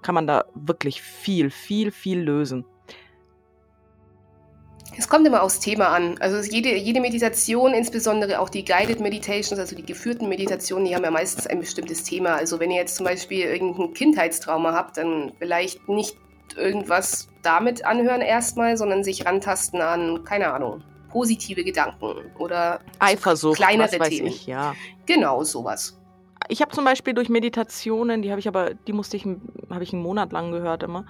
kann 0.01 0.15
man 0.15 0.27
da 0.27 0.45
wirklich 0.55 1.01
viel, 1.01 1.49
viel, 1.49 1.91
viel 1.91 2.19
lösen. 2.19 2.65
Es 4.97 5.07
kommt 5.09 5.25
immer 5.25 5.41
aufs 5.41 5.59
Thema 5.59 5.87
an. 5.87 6.17
Also 6.19 6.37
jede, 6.49 6.75
jede 6.75 7.01
Meditation, 7.01 7.73
insbesondere 7.73 8.39
auch 8.39 8.49
die 8.49 8.63
Guided 8.63 8.99
Meditations, 8.99 9.59
also 9.59 9.75
die 9.75 9.85
geführten 9.85 10.29
Meditationen, 10.29 10.85
die 10.85 10.95
haben 10.95 11.03
ja 11.03 11.11
meistens 11.11 11.47
ein 11.47 11.59
bestimmtes 11.59 12.03
Thema. 12.03 12.35
Also 12.35 12.59
wenn 12.59 12.71
ihr 12.71 12.77
jetzt 12.77 12.95
zum 12.95 13.05
Beispiel 13.05 13.45
irgendein 13.45 13.93
Kindheitstrauma 13.93 14.73
habt, 14.73 14.97
dann 14.97 15.33
vielleicht 15.39 15.87
nicht 15.89 16.17
irgendwas 16.55 17.27
damit 17.41 17.85
anhören 17.85 18.21
erstmal, 18.21 18.77
sondern 18.77 19.03
sich 19.03 19.25
rantasten 19.25 19.81
an, 19.81 20.23
keine 20.23 20.53
Ahnung, 20.53 20.83
positive 21.09 21.63
Gedanken 21.63 22.13
oder 22.37 22.79
Eifersucht, 22.99 23.57
kleinere 23.57 23.99
was 23.99 24.09
Themen. 24.09 24.27
ich, 24.27 24.45
ja. 24.45 24.75
Genau, 25.05 25.43
sowas. 25.43 25.99
Ich 26.49 26.61
habe 26.61 26.71
zum 26.71 26.83
Beispiel 26.83 27.13
durch 27.13 27.29
Meditationen, 27.29 28.21
die 28.21 28.29
habe 28.29 28.39
ich 28.39 28.47
aber, 28.47 28.73
die 28.73 28.93
musste 28.93 29.17
ich, 29.17 29.25
habe 29.69 29.83
ich 29.83 29.93
einen 29.93 30.01
Monat 30.01 30.31
lang 30.33 30.51
gehört 30.51 30.83
immer. 30.83 31.05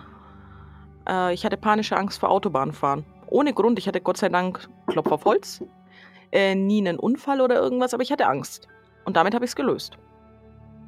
Äh, 1.07 1.33
ich 1.33 1.45
hatte 1.45 1.57
panische 1.57 1.97
Angst 1.97 2.19
vor 2.19 2.29
Autobahnfahren. 2.29 3.03
Ohne 3.33 3.53
Grund. 3.53 3.79
Ich 3.79 3.87
hatte 3.87 3.99
Gott 3.99 4.17
sei 4.17 4.29
Dank 4.29 4.69
Klopf 4.85 5.11
auf 5.11 5.25
Holz, 5.25 5.63
äh, 6.31 6.53
nie 6.53 6.77
einen 6.77 6.99
Unfall 6.99 7.41
oder 7.41 7.55
irgendwas, 7.55 7.95
aber 7.95 8.03
ich 8.03 8.11
hatte 8.11 8.27
Angst. 8.27 8.67
Und 9.05 9.17
damit 9.17 9.33
habe 9.33 9.43
ich 9.43 9.51
es 9.51 9.55
gelöst. 9.55 9.97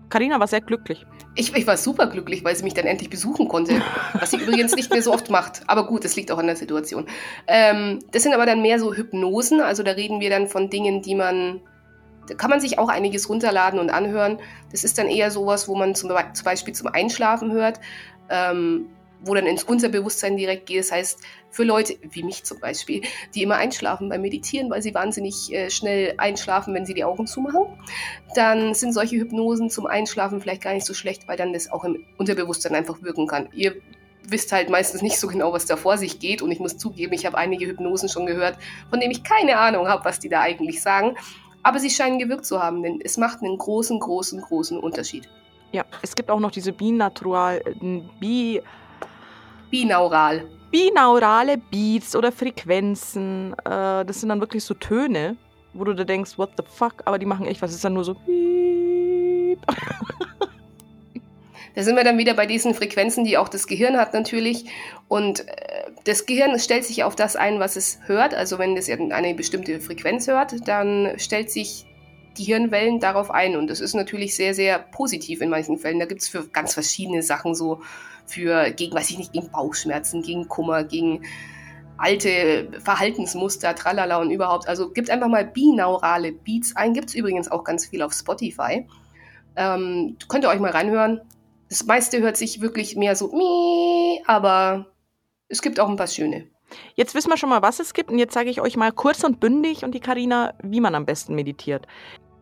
Karina 0.10 0.40
war 0.40 0.46
sehr 0.46 0.62
glücklich. 0.62 1.08
Ich, 1.34 1.56
ich 1.56 1.66
war 1.66 1.76
super 1.76 2.06
glücklich, 2.06 2.44
weil 2.44 2.56
sie 2.56 2.64
mich 2.64 2.76
dann 2.76 2.86
endlich 2.86 3.10
besuchen 3.10 3.48
konnte. 3.48 3.82
Was 4.14 4.30
sie 4.30 4.38
übrigens 4.38 4.76
nicht 4.76 4.92
mehr 4.92 5.02
so 5.02 5.12
oft 5.12 5.32
macht. 5.32 5.64
Aber 5.66 5.88
gut, 5.88 6.06
das 6.06 6.16
liegt 6.16 6.32
auch 6.32 6.38
an 6.38 6.46
der 6.46 6.56
Situation. 6.56 7.08
Ähm, 7.48 8.00
das 8.12 8.22
sind 8.22 8.36
aber 8.36 8.46
dann 8.46 8.62
mehr 8.62 8.80
so 8.80 8.94
Hypnosen. 8.94 9.60
Also 9.60 9.82
da 9.82 9.94
reden 9.94 10.20
wir 10.20 10.30
dann 10.30 10.48
von 10.48 10.70
Dingen, 10.70 11.02
die 11.02 11.16
man. 11.16 11.62
Da 12.28 12.36
kann 12.36 12.52
man 12.52 12.60
sich 12.60 12.78
auch 12.78 12.90
einiges 12.90 13.28
runterladen 13.28 13.80
und 13.80 13.90
anhören. 13.90 14.38
Das 14.72 14.84
ist 14.84 15.00
dann 15.00 15.08
eher 15.08 15.32
sowas, 15.32 15.68
wo 15.68 15.76
man 15.76 15.96
zum, 15.96 16.12
zum 16.34 16.46
Beispiel 16.46 16.76
zum 16.76 16.88
Einschlafen 16.88 17.52
hört. 17.52 17.80
Ähm, 18.30 18.88
wo 19.22 19.34
dann 19.34 19.46
ins 19.46 19.64
Unterbewusstsein 19.64 20.38
direkt 20.38 20.66
geht. 20.68 20.80
Das 20.80 20.92
heißt, 20.92 21.20
für 21.50 21.64
Leute 21.64 21.96
wie 22.12 22.24
mich 22.24 22.44
zum 22.44 22.60
Beispiel, 22.60 23.02
die 23.34 23.44
immer 23.44 23.56
einschlafen 23.56 24.10
beim 24.10 24.22
Meditieren, 24.22 24.70
weil 24.70 24.82
sie 24.82 24.94
wahnsinnig 24.94 25.54
äh, 25.54 25.70
schnell 25.70 26.14
einschlafen, 26.18 26.74
wenn 26.74 26.86
sie 26.86 26.94
die 26.94 27.04
Augen 27.04 27.28
zumachen, 27.28 27.80
dann 28.36 28.74
sind 28.74 28.94
solche 28.94 29.16
Hypnosen 29.18 29.70
zum 29.70 29.86
Einschlafen 29.86 30.42
vielleicht 30.42 30.64
gar 30.64 30.74
nicht 30.74 30.86
so 30.86 30.94
schlecht, 30.94 31.28
weil 31.28 31.38
dann 31.38 31.54
das 31.54 31.72
auch 31.72 31.84
im 31.84 32.06
Unterbewusstsein 32.18 32.76
einfach 32.76 33.02
wirken 33.02 33.28
kann. 33.28 33.50
Ihr 33.54 33.76
wisst 34.28 34.52
halt 34.52 34.70
meistens 34.70 35.02
nicht 35.02 35.20
so 35.20 35.28
genau, 35.28 35.54
was 35.54 35.66
da 35.66 35.78
vor 35.78 35.98
sich 35.98 36.20
geht. 36.20 36.42
Und 36.42 36.52
ich 36.52 36.60
muss 36.60 36.78
zugeben, 36.78 37.14
ich 37.14 37.26
habe 37.26 37.38
einige 37.38 37.66
Hypnosen 37.68 38.10
schon 38.10 38.26
gehört, 38.26 38.58
von 38.90 39.00
denen 39.00 39.12
ich 39.12 39.24
keine 39.24 39.58
Ahnung 39.58 39.88
habe, 39.88 40.06
was 40.06 40.20
die 40.20 40.30
da 40.30 40.42
eigentlich 40.42 40.82
sagen. 40.82 41.16
Aber 41.64 41.80
sie 41.80 41.90
scheinen 41.90 42.20
gewirkt 42.20 42.46
zu 42.46 42.62
haben, 42.62 42.84
denn 42.84 43.00
es 43.04 43.18
macht 43.18 43.42
einen 43.42 43.58
großen, 43.58 44.00
großen, 44.00 44.42
großen 44.42 44.80
Unterschied. 44.80 45.28
Ja, 45.72 45.84
es 46.02 46.16
gibt 46.16 46.30
auch 46.30 46.40
noch 46.40 46.52
diese 46.52 46.72
Binatural, 46.72 47.62
äh, 47.66 48.02
Bi, 48.20 48.62
Binaural. 49.70 50.46
binaurale 50.72 51.58
Beats 51.58 52.16
oder 52.16 52.32
Frequenzen. 52.32 53.54
Äh, 53.66 54.06
das 54.06 54.20
sind 54.20 54.30
dann 54.30 54.42
wirklich 54.42 54.64
so 54.64 54.74
Töne, 54.74 55.38
wo 55.74 55.84
du 55.84 55.94
da 55.94 56.04
denkst, 56.04 56.38
what 56.38 56.52
the 56.58 56.64
fuck, 56.68 56.96
aber 57.06 57.18
die 57.18 57.26
machen 57.26 57.46
echt 57.46 57.62
was. 57.62 57.70
Es 57.70 57.78
ist 57.78 57.86
dann 57.86 57.94
nur 57.94 58.04
so. 58.04 58.16
Da 61.76 61.84
sind 61.84 61.98
wir 61.98 62.06
dann 62.06 62.18
wieder 62.18 62.34
bei 62.34 62.46
diesen 62.46 62.74
Frequenzen, 62.74 63.26
die 63.26 63.38
auch 63.38 63.50
das 63.50 63.68
Gehirn 63.68 63.98
hat 63.98 64.14
natürlich. 64.14 64.66
Und 65.10 65.48
äh, 65.48 65.92
das 66.06 66.26
Gehirn 66.26 66.58
stellt 66.58 66.86
sich 66.86 67.04
auf 67.04 67.16
das 67.16 67.36
ein, 67.36 67.60
was 67.60 67.76
es 67.76 68.00
hört. 68.06 68.34
Also 68.34 68.60
wenn 68.60 68.78
es 68.78 68.90
eine 68.90 69.34
bestimmte 69.34 69.82
Frequenz 69.82 70.28
hört, 70.28 70.68
dann 70.68 71.14
stellt 71.18 71.52
sich 71.52 71.86
die 72.38 72.44
Hirnwellen 72.44 73.00
darauf 73.00 73.32
ein. 73.32 73.56
Und 73.56 73.68
das 73.68 73.80
ist 73.80 73.94
natürlich 73.94 74.36
sehr, 74.36 74.54
sehr 74.54 74.80
positiv 74.80 75.42
in 75.42 75.50
manchen 75.50 75.78
Fällen. 75.78 76.00
Da 76.00 76.06
gibt 76.06 76.22
es 76.22 76.30
für 76.30 76.48
ganz 76.48 76.74
verschiedene 76.74 77.22
Sachen 77.22 77.56
so 77.56 77.82
für 78.26 78.72
gegen, 78.72 78.96
weiß 78.96 79.10
ich 79.12 79.18
nicht, 79.18 79.34
gegen 79.34 79.52
Bauchschmerzen, 79.52 80.22
gegen 80.22 80.48
Kummer, 80.48 80.84
gegen 80.84 81.26
alte 81.98 82.70
Verhaltensmuster, 82.84 83.76
tralala 83.76 84.18
und 84.18 84.32
überhaupt. 84.32 84.68
Also 84.68 84.92
gibt 84.92 85.10
einfach 85.10 85.28
mal 85.28 85.46
binaurale 85.46 86.32
Beats 86.32 86.76
ein. 86.76 86.94
Gibt 86.94 87.10
es 87.10 87.16
übrigens 87.16 87.50
auch 87.50 87.64
ganz 87.64 87.86
viel 87.86 88.02
auf 88.02 88.14
Spotify. 88.14 88.88
Ähm, 89.56 90.18
könnt 90.28 90.44
ihr 90.44 90.50
euch 90.50 90.60
mal 90.60 90.72
reinhören. 90.72 91.22
Das 91.70 91.86
meiste 91.86 92.22
hört 92.22 92.38
sich 92.38 92.62
wirklich 92.62 92.96
mehr 92.96 93.16
so, 93.16 93.32
mie, 93.32 94.22
aber 94.28 94.88
es 95.48 95.62
gibt 95.62 95.80
auch 95.80 95.90
ein 95.90 95.96
paar 95.96 96.08
schöne. 96.08 96.48
Jetzt 96.96 97.16
wissen 97.16 97.30
wir 97.30 97.38
schon 97.38 97.50
mal, 97.50 97.62
was 97.62 97.80
es 97.80 97.94
gibt. 97.94 98.12
Und 98.12 98.20
jetzt 98.20 98.34
sage 98.34 98.50
ich 98.50 98.62
euch 98.62 98.76
mal 98.76 98.92
kurz 98.92 99.24
und 99.24 99.40
bündig 99.40 99.84
und 99.84 99.94
die 99.94 100.00
Karina, 100.00 100.54
wie 100.62 100.82
man 100.82 100.96
am 100.96 101.06
besten 101.06 101.36
meditiert. 101.36 101.88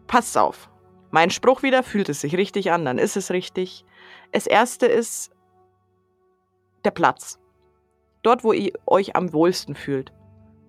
Passt 0.07 0.37
auf. 0.37 0.69
Mein 1.11 1.29
Spruch 1.29 1.61
wieder, 1.63 1.83
fühlt 1.83 2.09
es 2.09 2.21
sich 2.21 2.35
richtig 2.35 2.71
an, 2.71 2.85
dann 2.85 2.97
ist 2.97 3.17
es 3.17 3.31
richtig. 3.31 3.85
Das 4.31 4.47
erste 4.47 4.87
ist 4.87 5.31
der 6.83 6.91
Platz. 6.91 7.39
Dort, 8.23 8.43
wo 8.43 8.53
ihr 8.53 8.73
euch 8.85 9.15
am 9.15 9.33
wohlsten 9.33 9.75
fühlt. 9.75 10.11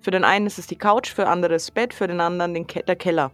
Für 0.00 0.10
den 0.10 0.24
einen 0.24 0.46
ist 0.46 0.58
es 0.58 0.66
die 0.66 0.76
Couch, 0.76 1.10
für 1.10 1.28
andere 1.28 1.54
das 1.54 1.70
Bett, 1.70 1.94
für 1.94 2.06
den 2.06 2.20
anderen 2.20 2.52
den 2.52 2.66
Ke 2.66 2.82
der 2.82 2.96
Keller. 2.96 3.30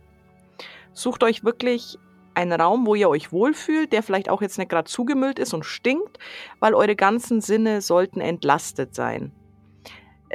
Sucht 0.92 1.25
euch 1.25 1.42
wirklich 1.42 1.99
einen 2.35 2.61
Raum, 2.61 2.87
wo 2.87 2.95
ihr 2.95 3.09
euch 3.09 3.33
wohlfühlt, 3.33 3.92
der 3.92 4.02
vielleicht 4.02 4.28
auch 4.28 4.40
jetzt 4.40 4.59
nicht 4.59 4.71
gerade 4.71 4.88
zugemüllt 4.88 5.38
ist 5.38 5.52
und 5.52 5.64
stinkt, 5.64 6.19
weil 6.61 6.75
eure 6.75 6.97
ganzen 6.97 7.40
Sinne 7.40 7.80
sollten 7.80 8.21
entlastet 8.21 8.95
sein. 8.95 9.33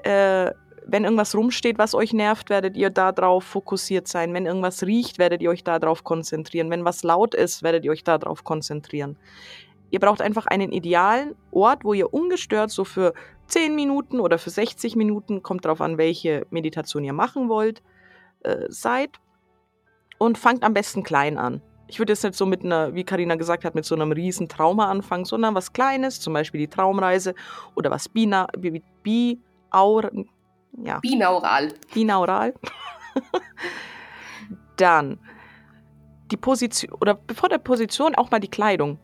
Äh, 0.03 0.51
wenn 0.87 1.03
irgendwas 1.03 1.35
rumsteht, 1.35 1.77
was 1.77 1.95
euch 1.95 2.13
nervt, 2.13 2.49
werdet 2.49 2.77
ihr 2.77 2.89
darauf 2.89 3.43
fokussiert 3.43 4.07
sein. 4.07 4.33
Wenn 4.33 4.45
irgendwas 4.45 4.83
riecht, 4.83 5.17
werdet 5.17 5.41
ihr 5.41 5.49
euch 5.49 5.63
darauf 5.63 6.03
konzentrieren. 6.03 6.69
Wenn 6.69 6.85
was 6.85 7.03
laut 7.03 7.33
ist, 7.33 7.63
werdet 7.63 7.85
ihr 7.85 7.91
euch 7.91 8.03
darauf 8.03 8.43
konzentrieren. 8.43 9.17
Ihr 9.91 9.99
braucht 9.99 10.21
einfach 10.21 10.45
einen 10.45 10.71
idealen 10.71 11.35
Ort, 11.51 11.83
wo 11.83 11.93
ihr 11.93 12.13
ungestört 12.13 12.71
so 12.71 12.83
für 12.83 13.13
10 13.47 13.75
Minuten 13.75 14.19
oder 14.19 14.37
für 14.37 14.49
60 14.49 14.95
Minuten, 14.95 15.43
kommt 15.43 15.65
darauf 15.65 15.81
an, 15.81 15.97
welche 15.97 16.45
Meditation 16.49 17.03
ihr 17.03 17.13
machen 17.13 17.49
wollt, 17.49 17.81
äh, 18.43 18.65
seid. 18.69 19.11
Und 20.17 20.37
fangt 20.37 20.63
am 20.63 20.73
besten 20.73 21.03
klein 21.03 21.37
an. 21.37 21.61
Ich 21.87 21.99
würde 21.99 22.13
jetzt 22.13 22.23
nicht 22.23 22.35
so 22.35 22.45
mit 22.45 22.63
einer, 22.63 22.95
wie 22.95 23.03
Karina 23.03 23.35
gesagt 23.35 23.65
hat, 23.65 23.75
mit 23.75 23.85
so 23.85 23.95
einem 23.95 24.11
riesen 24.11 24.47
Trauma 24.47 24.89
anfangen, 24.89 25.25
sondern 25.25 25.55
was 25.55 25.73
Kleines, 25.73 26.19
zum 26.19 26.33
Beispiel 26.33 26.61
die 26.61 26.67
Traumreise 26.67 27.35
oder 27.75 27.91
was 27.91 28.07
Bina, 28.07 28.47
bi, 28.57 28.81
bi, 29.03 29.39
aur, 29.71 30.09
ja, 30.83 30.99
Binaural. 30.99 31.73
binaural. 31.93 32.53
Dann 34.77 35.19
die 36.31 36.37
Position, 36.37 36.91
oder 36.99 37.13
bevor 37.13 37.49
der 37.49 37.59
Position 37.59 38.15
auch 38.15 38.31
mal 38.31 38.39
die 38.39 38.49
Kleidung. 38.49 38.99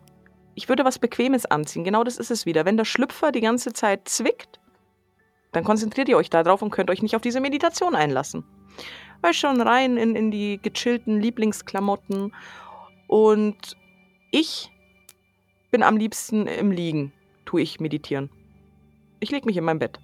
Ich 0.55 0.67
würde 0.67 0.83
was 0.83 0.99
Bequemes 0.99 1.45
anziehen. 1.45 1.83
Genau 1.83 2.03
das 2.03 2.17
ist 2.17 2.31
es 2.31 2.45
wieder. 2.45 2.65
Wenn 2.65 2.77
der 2.77 2.85
Schlüpfer 2.85 3.31
die 3.31 3.41
ganze 3.41 3.73
Zeit 3.73 4.07
zwickt, 4.07 4.59
dann 5.51 5.63
konzentriert 5.63 6.09
ihr 6.09 6.17
euch 6.17 6.29
darauf 6.29 6.61
und 6.61 6.71
könnt 6.71 6.89
euch 6.89 7.01
nicht 7.01 7.15
auf 7.15 7.21
diese 7.21 7.39
Meditation 7.39 7.95
einlassen. 7.95 8.43
Weil 9.21 9.33
schon 9.33 9.61
rein 9.61 9.97
in, 9.97 10.15
in 10.15 10.31
die 10.31 10.59
gechillten 10.61 11.19
Lieblingsklamotten. 11.19 12.33
Und 13.07 13.77
ich 14.31 14.71
bin 15.69 15.83
am 15.83 15.97
liebsten 15.97 16.47
im 16.47 16.71
Liegen, 16.71 17.13
tue 17.45 17.61
ich 17.61 17.79
meditieren. 17.79 18.29
Ich 19.19 19.31
lege 19.31 19.45
mich 19.45 19.57
in 19.57 19.63
mein 19.63 19.79
Bett. 19.79 19.99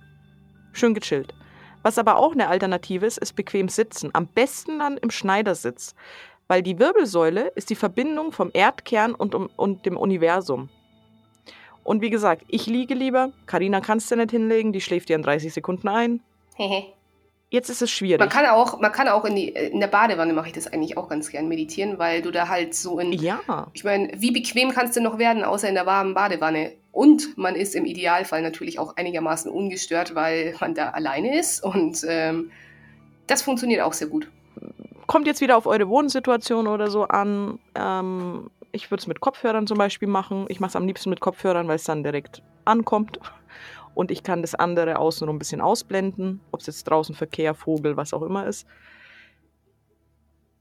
Schön 0.74 0.94
gechillt. 0.94 1.34
Was 1.88 1.98
aber 1.98 2.18
auch 2.18 2.34
eine 2.34 2.50
Alternative 2.50 3.06
ist, 3.06 3.18
ist 3.18 3.38
bequem 3.38 3.70
sitzen. 3.70 4.10
Am 4.12 4.28
besten 4.28 4.80
dann 4.80 4.98
im 4.98 5.10
Schneidersitz 5.10 5.96
weil 6.48 6.62
die 6.62 6.80
Wirbelsäule 6.80 7.52
ist 7.56 7.70
die 7.70 7.76
Verbindung 7.76 8.32
vom 8.32 8.50
Erdkern 8.54 9.14
und, 9.14 9.36
um, 9.36 9.50
und 9.56 9.86
dem 9.86 9.98
Universum. 9.98 10.70
Und 11.84 12.02
wie 12.02 12.10
gesagt, 12.10 12.44
ich 12.48 12.66
liege 12.66 12.94
lieber. 12.94 13.32
Karina 13.46 13.82
kannst 13.82 14.12
du 14.12 14.16
nicht 14.16 14.32
hinlegen, 14.32 14.74
die 14.74 14.82
schläft 14.82 15.10
dir 15.10 15.16
in 15.16 15.24
30 15.24 15.54
Sekunden 15.54 15.88
ein. 15.88 16.22
Jetzt 17.50 17.70
ist 17.70 17.82
es 17.82 17.90
schwierig. 17.90 18.20
Man 18.20 18.28
kann 18.28 18.46
auch, 18.46 18.80
man 18.80 18.92
kann 18.92 19.08
auch 19.08 19.24
in, 19.24 19.36
die, 19.36 19.48
in 19.48 19.80
der 19.80 19.88
Badewanne 19.88 20.34
mache 20.34 20.48
ich 20.48 20.54
das 20.54 20.68
eigentlich 20.68 20.98
auch 20.98 21.08
ganz 21.08 21.30
gern 21.30 21.48
meditieren, 21.48 21.98
weil 21.98 22.22
du 22.22 22.30
da 22.30 22.50
halt 22.50 22.76
so 22.76 23.00
in. 23.00 23.14
Ja. 23.14 23.68
Ich 23.74 23.86
meine, 23.86 24.12
wie 24.18 24.32
bequem 24.32 24.72
kannst 24.72 24.98
du 24.98 25.02
noch 25.02 25.18
werden, 25.18 25.46
außer 25.46 25.70
in 25.70 25.76
der 25.76 25.86
warmen 25.86 26.14
Badewanne? 26.14 26.74
Und 26.92 27.38
man 27.38 27.56
ist 27.56 27.74
im 27.74 27.86
Idealfall 27.86 28.42
natürlich 28.42 28.80
auch 28.80 28.98
einigermaßen 28.98 29.50
ungestört, 29.50 30.14
weil 30.14 30.56
man 30.60 30.74
da 30.74 30.90
alleine 30.90 31.40
ist. 31.40 31.64
Und 31.64 32.04
ähm, 32.08 32.52
das 33.28 33.44
funktioniert 33.44 33.82
auch 33.82 33.94
sehr 33.94 34.08
gut. 34.08 34.30
Kommt 35.06 35.26
jetzt 35.26 35.40
wieder 35.40 35.56
auf 35.56 35.68
eure 35.68 35.88
Wohnsituation 35.88 36.68
oder 36.68 36.90
so 36.90 37.04
an. 37.04 37.60
Ähm, 37.76 38.50
ich 38.74 38.92
würde 38.92 39.02
es 39.02 39.08
mit 39.08 39.22
Kopfhörern 39.22 39.68
zum 39.68 39.78
Beispiel 39.78 40.10
machen. 40.10 40.48
Ich 40.50 40.60
mache 40.60 40.70
es 40.70 40.76
am 40.76 40.86
liebsten 40.86 41.10
mit 41.10 41.22
Kopfhörern, 41.22 41.68
weil 41.70 41.78
es 41.78 41.86
dann 41.86 42.04
direkt 42.04 42.42
ankommt 42.66 43.20
und 43.98 44.12
ich 44.12 44.22
kann 44.22 44.44
das 44.44 44.54
andere 44.54 45.00
außenrum 45.00 45.38
ein 45.38 45.40
bisschen 45.40 45.60
ausblenden, 45.60 46.40
ob 46.52 46.60
es 46.60 46.68
jetzt 46.68 46.84
draußen 46.84 47.16
Verkehr, 47.16 47.56
Vogel, 47.56 47.98
was 47.98 48.14
auch 48.14 48.22
immer 48.22 48.46
ist. 48.46 48.68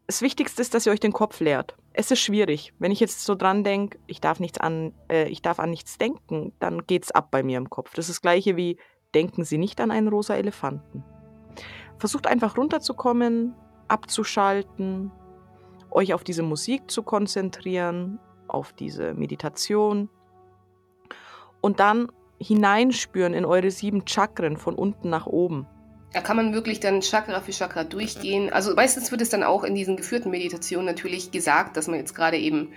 Das 0.07 0.23
Wichtigste 0.23 0.62
ist, 0.62 0.73
dass 0.73 0.87
ihr 0.87 0.93
euch 0.93 1.00
den 1.00 1.12
Kopf 1.12 1.38
leert. 1.40 1.76
Es 1.93 2.11
ist 2.11 2.21
schwierig. 2.21 2.73
Wenn 2.78 2.93
ich 2.93 3.00
jetzt 3.00 3.26
so 3.26 3.35
dran 3.35 3.62
denke, 3.62 3.99
ich 4.07 4.23
darf 4.23 4.40
an, 4.61 4.95
äh, 5.11 5.28
ich 5.28 5.43
darf 5.43 5.61
an 5.61 5.69
nichts 5.69 5.99
denken, 5.99 6.55
dann 6.61 6.87
geht's 6.87 7.11
ab 7.11 7.31
bei 7.31 7.43
mir 7.43 7.59
im 7.59 7.69
Kopf. 7.69 7.93
Das 7.93 8.07
ist 8.09 8.16
das 8.16 8.23
gleiche 8.23 8.57
wie 8.57 8.78
denken 9.14 9.45
Sie 9.45 9.59
nicht 9.59 9.83
an 9.83 9.90
einen 9.90 10.09
rosa 10.09 10.35
Elefanten. 10.35 11.05
Versucht 11.99 12.26
einfach 12.26 12.57
runterzukommen, 12.57 13.55
abzuschalten, 13.87 15.12
euch 15.90 16.14
auf 16.14 16.25
diese 16.25 16.43
Musik 16.43 16.90
zu 16.90 17.02
konzentrieren, 17.02 18.19
auf 18.49 18.73
diese 18.73 19.12
Meditation 19.12 20.09
und 21.61 21.81
dann 21.81 22.11
hineinspüren 22.38 23.35
in 23.35 23.45
eure 23.45 23.71
sieben 23.71 24.07
Chakren 24.07 24.57
von 24.57 24.75
unten 24.75 25.11
nach 25.11 25.26
oben. 25.26 25.66
Da 26.12 26.21
kann 26.21 26.37
man 26.37 26.55
wirklich 26.55 26.81
dann 26.81 27.00
Chakra 27.00 27.40
für 27.40 27.52
Chakra 27.52 27.85
durchgehen. 27.85 28.50
Also 28.50 28.75
meistens 28.75 29.11
wird 29.11 29.21
es 29.21 29.28
dann 29.28 29.43
auch 29.43 29.64
in 29.64 29.75
diesen 29.75 29.97
geführten 29.97 30.31
Meditationen 30.31 30.87
natürlich 30.87 31.31
gesagt, 31.31 31.76
dass 31.76 31.88
man 31.88 31.99
jetzt 31.99 32.14
gerade 32.14 32.38
eben 32.38 32.73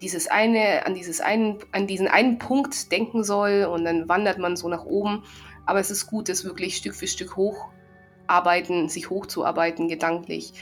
dieses 0.00 0.26
eine, 0.26 0.86
an 0.86 0.94
dieses 0.94 1.20
einen, 1.20 1.58
an 1.72 1.86
diesen 1.86 2.08
einen 2.08 2.38
Punkt 2.38 2.90
denken 2.90 3.24
soll 3.24 3.68
und 3.70 3.84
dann 3.84 4.08
wandert 4.08 4.38
man 4.38 4.56
so 4.56 4.68
nach 4.68 4.84
oben. 4.84 5.22
Aber 5.66 5.80
es 5.80 5.90
ist 5.90 6.06
gut, 6.06 6.28
das 6.28 6.44
wirklich 6.44 6.76
Stück 6.76 6.94
für 6.94 7.06
Stück 7.06 7.36
hocharbeiten, 7.36 8.88
sich 8.88 9.10
hochzuarbeiten, 9.10 9.88
gedanklich. 9.88 10.52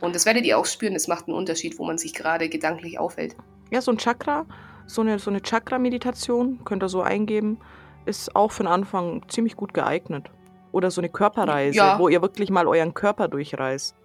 Und 0.00 0.14
das 0.14 0.26
werdet 0.26 0.44
ihr 0.44 0.58
auch 0.58 0.66
spüren, 0.66 0.94
es 0.94 1.08
macht 1.08 1.28
einen 1.28 1.36
Unterschied, 1.36 1.78
wo 1.78 1.84
man 1.84 1.98
sich 1.98 2.14
gerade 2.14 2.48
gedanklich 2.48 2.98
aufhält. 2.98 3.36
Ja, 3.70 3.80
so 3.80 3.92
ein 3.92 3.98
Chakra 3.98 4.46
so 4.86 5.02
eine, 5.02 5.18
so 5.18 5.30
eine 5.30 5.40
Chakra-Meditation, 5.40 6.64
könnt 6.64 6.82
ihr 6.82 6.88
so 6.88 7.02
eingeben, 7.02 7.58
ist 8.06 8.34
auch 8.36 8.52
für 8.52 8.64
den 8.64 8.72
Anfang 8.72 9.22
ziemlich 9.28 9.56
gut 9.56 9.74
geeignet. 9.74 10.30
Oder 10.72 10.90
so 10.90 11.00
eine 11.00 11.08
Körperreise, 11.08 11.76
ja. 11.76 11.98
wo 11.98 12.08
ihr 12.08 12.20
wirklich 12.20 12.50
mal 12.50 12.66
euren 12.66 12.94
Körper 12.94 13.28
durchreist. 13.28 13.96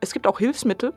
Es 0.00 0.12
gibt 0.12 0.26
auch 0.26 0.38
Hilfsmittel, 0.38 0.92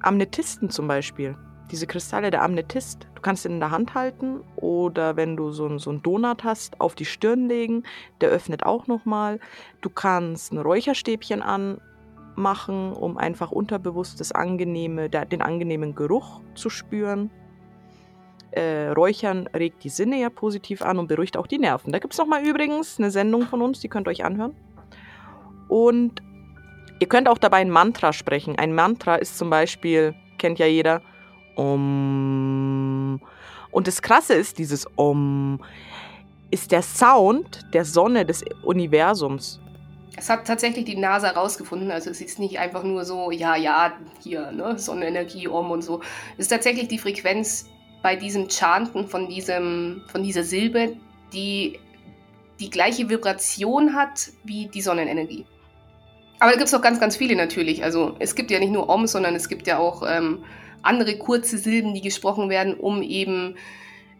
Amnetisten 0.00 0.70
zum 0.70 0.86
Beispiel. 0.86 1.36
Diese 1.72 1.86
Kristalle 1.86 2.30
der 2.30 2.42
Amnetist. 2.42 3.06
Du 3.14 3.20
kannst 3.20 3.44
ihn 3.44 3.52
in 3.52 3.60
der 3.60 3.72
Hand 3.72 3.94
halten 3.94 4.40
oder 4.56 5.16
wenn 5.16 5.36
du 5.36 5.50
so, 5.50 5.76
so 5.78 5.90
einen 5.90 6.02
Donut 6.02 6.44
hast, 6.44 6.80
auf 6.80 6.94
die 6.94 7.04
Stirn 7.04 7.48
legen. 7.48 7.82
Der 8.20 8.30
öffnet 8.30 8.64
auch 8.64 8.86
nochmal. 8.86 9.40
Du 9.80 9.90
kannst 9.90 10.52
ein 10.52 10.58
Räucherstäbchen 10.58 11.42
anmachen, 11.42 12.92
um 12.92 13.18
einfach 13.18 13.50
unterbewusst 13.50 14.20
das 14.20 14.32
angenehme, 14.32 15.10
den 15.10 15.42
angenehmen 15.42 15.94
Geruch 15.94 16.40
zu 16.54 16.70
spüren 16.70 17.30
äh, 18.50 18.88
Räuchern 18.88 19.48
regt 19.54 19.84
die 19.84 19.88
Sinne 19.88 20.20
ja 20.20 20.30
positiv 20.30 20.82
an 20.82 20.98
und 20.98 21.08
beruhigt 21.08 21.36
auch 21.36 21.46
die 21.46 21.58
Nerven. 21.58 21.92
Da 21.92 21.98
gibt 21.98 22.14
es 22.14 22.18
nochmal 22.18 22.44
übrigens 22.46 22.98
eine 22.98 23.10
Sendung 23.10 23.42
von 23.42 23.62
uns, 23.62 23.80
die 23.80 23.88
könnt 23.88 24.06
ihr 24.06 24.10
euch 24.10 24.24
anhören. 24.24 24.54
Und 25.68 26.22
ihr 26.98 27.08
könnt 27.08 27.28
auch 27.28 27.38
dabei 27.38 27.58
ein 27.58 27.70
Mantra 27.70 28.12
sprechen. 28.12 28.56
Ein 28.56 28.74
Mantra 28.74 29.16
ist 29.16 29.38
zum 29.38 29.50
Beispiel, 29.50 30.14
kennt 30.38 30.58
ja 30.58 30.66
jeder, 30.66 31.02
Om. 31.56 33.20
Und 33.70 33.86
das 33.86 34.00
Krasse 34.00 34.34
ist, 34.34 34.58
dieses 34.58 34.86
Om 34.96 35.60
ist 36.50 36.72
der 36.72 36.82
Sound 36.82 37.66
der 37.74 37.84
Sonne 37.84 38.24
des 38.24 38.44
Universums. 38.62 39.60
Es 40.16 40.30
hat 40.30 40.46
tatsächlich 40.46 40.84
die 40.84 40.96
NASA 40.96 41.28
herausgefunden, 41.28 41.90
also 41.90 42.10
es 42.10 42.20
ist 42.20 42.38
nicht 42.38 42.58
einfach 42.58 42.82
nur 42.82 43.04
so, 43.04 43.30
ja, 43.30 43.54
ja, 43.54 43.92
hier, 44.20 44.50
ne, 44.50 44.76
Sonnenenergie, 44.78 45.46
Om 45.46 45.70
und 45.70 45.82
so. 45.82 46.00
Es 46.36 46.46
ist 46.46 46.48
tatsächlich 46.48 46.88
die 46.88 46.98
Frequenz 46.98 47.68
bei 48.02 48.16
diesem 48.16 48.48
Chanten 48.48 49.06
von, 49.08 49.28
diesem, 49.28 50.02
von 50.10 50.22
dieser 50.22 50.44
Silbe, 50.44 50.96
die 51.32 51.78
die 52.60 52.70
gleiche 52.70 53.08
Vibration 53.08 53.94
hat 53.94 54.30
wie 54.44 54.66
die 54.66 54.80
Sonnenenergie. 54.80 55.44
Aber 56.40 56.50
da 56.50 56.56
gibt 56.56 56.66
es 56.66 56.72
noch 56.72 56.82
ganz, 56.82 57.00
ganz 57.00 57.16
viele 57.16 57.36
natürlich. 57.36 57.82
Also 57.82 58.16
es 58.18 58.34
gibt 58.34 58.50
ja 58.50 58.58
nicht 58.58 58.72
nur 58.72 58.88
Om, 58.88 59.06
sondern 59.06 59.34
es 59.34 59.48
gibt 59.48 59.66
ja 59.66 59.78
auch 59.78 60.02
ähm, 60.08 60.44
andere 60.82 61.18
kurze 61.18 61.58
Silben, 61.58 61.94
die 61.94 62.00
gesprochen 62.00 62.48
werden, 62.48 62.74
um 62.74 63.02
eben 63.02 63.56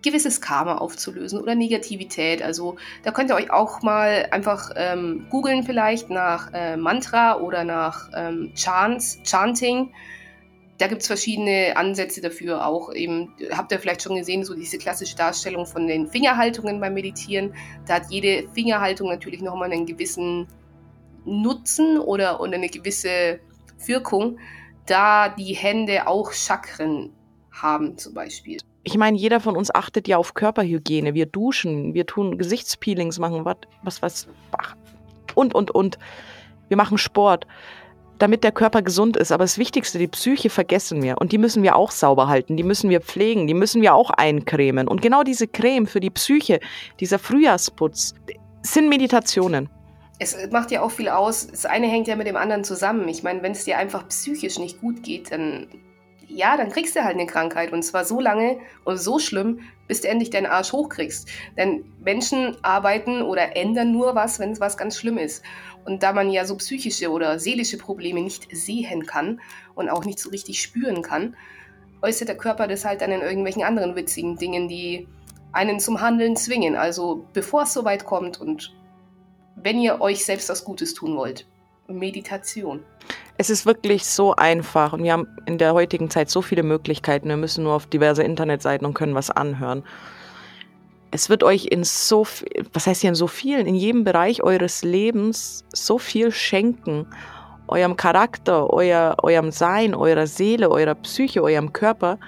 gewisses 0.03 0.41
Karma 0.41 0.79
aufzulösen 0.79 1.41
oder 1.41 1.55
Negativität. 1.55 2.43
Also 2.43 2.77
da 3.03 3.11
könnt 3.11 3.31
ihr 3.31 3.37
euch 3.37 3.51
auch 3.51 3.83
mal 3.83 4.29
einfach 4.31 4.71
ähm, 4.77 5.27
googeln 5.31 5.65
vielleicht 5.65 6.11
nach 6.11 6.53
äh, 6.53 6.77
Mantra 6.77 7.39
oder 7.39 7.65
nach 7.65 8.09
ähm, 8.15 8.53
Chants, 8.55 9.21
Chanting 9.25 9.93
da 10.79 10.87
gibt 10.87 11.03
es 11.03 11.09
verschiedene 11.09 11.77
Ansätze 11.77 12.21
dafür. 12.21 12.65
Auch 12.65 12.93
eben, 12.95 13.35
habt 13.51 13.73
ihr 13.73 13.81
vielleicht 13.81 14.03
schon 14.03 14.17
gesehen, 14.17 14.45
so 14.45 14.55
diese 14.55 14.79
klassische 14.79 15.17
Darstellung 15.17 15.67
von 15.67 15.87
den 15.89 16.07
Fingerhaltungen 16.07 16.81
beim 16.81 16.95
Meditieren. 16.95 17.53
Da 17.87 17.95
hat 17.95 18.11
jede 18.11 18.49
Fingerhaltung 18.55 19.09
natürlich 19.09 19.43
nochmal 19.43 19.73
einen 19.73 19.87
gewissen 19.87 20.47
Nutzen 21.25 21.99
oder, 21.99 22.41
oder 22.41 22.55
eine 22.55 22.69
gewisse 22.69 23.41
Wirkung, 23.87 24.39
da 24.87 25.29
die 25.29 25.55
Hände 25.55 26.07
auch 26.07 26.33
Chakren 26.33 27.13
haben 27.51 27.99
zum 27.99 28.15
Beispiel. 28.15 28.59
Ich 28.85 28.97
meine, 28.97 29.19
jeder 29.19 29.41
von 29.41 29.57
uns 29.57 29.75
achtet 29.75 30.09
ja 30.09 30.17
auf 30.17 30.35
Körperhygiene. 30.35 31.13
Wir 31.13 31.27
duschen, 31.27 31.93
wir 31.93 32.07
tun 32.07 32.39
Gesichtspeelings 32.39 33.19
machen, 33.19 33.45
was, 33.45 33.57
was, 33.83 34.03
was, 34.03 34.29
und, 35.35 35.55
und, 35.55 35.73
und. 35.73 35.99
Wir 36.69 36.77
machen 36.77 36.99
Sport 36.99 37.47
damit 38.19 38.45
der 38.45 38.53
Körper 38.53 38.83
gesund 38.83 39.17
ist. 39.17 39.33
Aber 39.33 39.45
das 39.45 39.59
Wichtigste, 39.59 39.99
die 39.99 40.09
Psyche 40.09 40.51
vergessen 40.51 41.03
wir. 41.03 41.19
Und 41.19 41.33
die 41.33 41.39
müssen 41.39 41.63
wir 41.63 41.77
auch 41.77 41.91
sauber 41.91 42.29
halten, 42.29 42.57
die 42.57 42.63
müssen 42.63 42.91
wir 42.91 43.01
pflegen, 43.01 43.47
die 43.47 43.55
müssen 43.55 43.83
wir 43.83 43.95
auch 43.95 44.11
eincremen. 44.11 44.89
Und 44.89 45.03
genau 45.03 45.23
diese 45.23 45.47
Creme 45.47 45.87
für 45.87 46.01
die 46.01 46.11
Psyche, 46.11 46.61
dieser 47.01 47.19
Frühjahrsputz, 47.19 48.15
sind 48.63 48.89
Meditationen. 48.89 49.69
Es 50.19 50.37
macht 50.51 50.73
ja 50.73 50.83
auch 50.83 50.91
viel 50.91 51.09
aus. 51.09 51.47
Das 51.47 51.65
eine 51.65 51.87
hängt 51.87 52.09
ja 52.09 52.17
mit 52.17 52.27
dem 52.27 52.37
anderen 52.37 52.65
zusammen. 52.65 53.07
Ich 53.09 53.23
meine, 53.23 53.43
wenn 53.43 53.53
es 53.53 53.65
dir 53.65 53.79
einfach 53.79 54.09
psychisch 54.09 54.59
nicht 54.59 54.81
gut 54.81 55.05
geht, 55.05 55.31
dann 55.31 55.69
ja, 56.29 56.57
dann 56.57 56.71
kriegst 56.71 56.95
du 56.95 57.03
halt 57.03 57.15
eine 57.15 57.27
Krankheit. 57.27 57.73
Und 57.73 57.83
zwar 57.83 58.05
so 58.05 58.21
lange 58.21 58.59
und 58.85 58.99
so 58.99 59.19
schlimm, 59.19 59.61
bis 59.87 60.03
du 60.03 60.09
endlich 60.09 60.31
deinen 60.31 60.47
Arsch 60.47 60.73
hochkriegst. 60.73 61.29
Denn 61.57 61.85
Menschen 62.01 62.57
arbeiten 62.63 63.23
oder 63.23 63.57
ändern 63.57 63.93
nur 63.93 64.15
was, 64.15 64.39
wenn 64.39 64.53
es 64.53 64.61
was 64.61 64.77
ganz 64.77 64.99
schlimm 64.99 65.19
ist. 65.19 65.43
Und 65.89 66.03
da 66.03 66.13
man 66.13 66.31
ja 66.31 66.45
so 66.45 66.55
psychische 66.57 67.11
oder 67.11 67.39
seelische 67.39 67.79
Probleme 67.79 68.21
nicht 68.21 68.47
sehen 68.55 69.07
kann 69.07 69.41
und 69.75 69.89
auch 69.89 70.05
nicht 70.05 70.19
so 70.19 70.29
richtig 70.29 70.61
spüren 70.61 71.01
kann, 71.01 71.35
äußert 72.03 72.29
der 72.29 72.37
Körper 72.37 72.69
das 72.69 72.85
halt 72.85 73.01
dann 73.01 73.11
in 73.11 73.23
irgendwelchen 73.23 73.63
anderen 73.63 73.97
witzigen 73.97 74.37
Dingen, 74.37 74.69
die 74.69 75.09
einen 75.53 75.81
zum 75.81 76.03
Handeln 76.03 76.37
zwingen. 76.37 76.77
Also 76.77 77.25
bevor 77.33 77.63
es 77.63 77.73
soweit 77.73 78.05
kommt 78.05 78.39
und 78.39 78.77
wenn 79.57 79.81
ihr 79.81 80.03
euch 80.03 80.27
selbst 80.27 80.51
was 80.51 80.63
Gutes 80.63 80.93
tun 80.93 81.17
wollt, 81.17 81.47
Meditation. 81.87 82.85
Es 83.39 83.49
ist 83.49 83.65
wirklich 83.65 84.05
so 84.05 84.37
einfach 84.37 84.93
und 84.93 85.05
wir 85.05 85.15
haben 85.15 85.27
in 85.47 85.57
der 85.57 85.73
heutigen 85.73 86.11
Zeit 86.11 86.29
so 86.29 86.43
viele 86.43 86.65
Möglichkeiten. 86.65 87.31
Wir 87.31 87.39
müssen 87.39 87.65
nur 87.65 87.73
auf 87.73 87.87
diverse 87.87 88.23
Internetseiten 88.23 88.87
und 88.87 88.93
können 88.93 89.15
was 89.15 89.31
anhören. 89.31 89.85
Es 91.11 91.31
wird 91.31 91.43
euch 91.43 91.67
in 91.67 91.85
so, 91.85 92.27
was 92.73 92.87
heißt 92.87 93.01
hier 93.01 93.09
in 93.09 93.15
so 93.15 93.27
vielen, 93.27 93.67
in 93.67 93.75
jedem 93.75 94.05
Bereich 94.05 94.43
eures 94.43 94.85
Lebens 94.85 95.65
so 95.73 95.99
viel 95.99 96.31
schenken. 96.31 97.07
Eurem 97.67 97.97
Charakter, 97.97 98.71
euer, 98.71 99.17
eurem 99.23 99.51
Sein, 99.51 99.95
eurer 99.95 100.27
Seele, 100.27 100.71
eurer 100.71 100.95
Psyche, 100.95 101.43
eurem 101.43 101.73
Körper. 101.73 102.19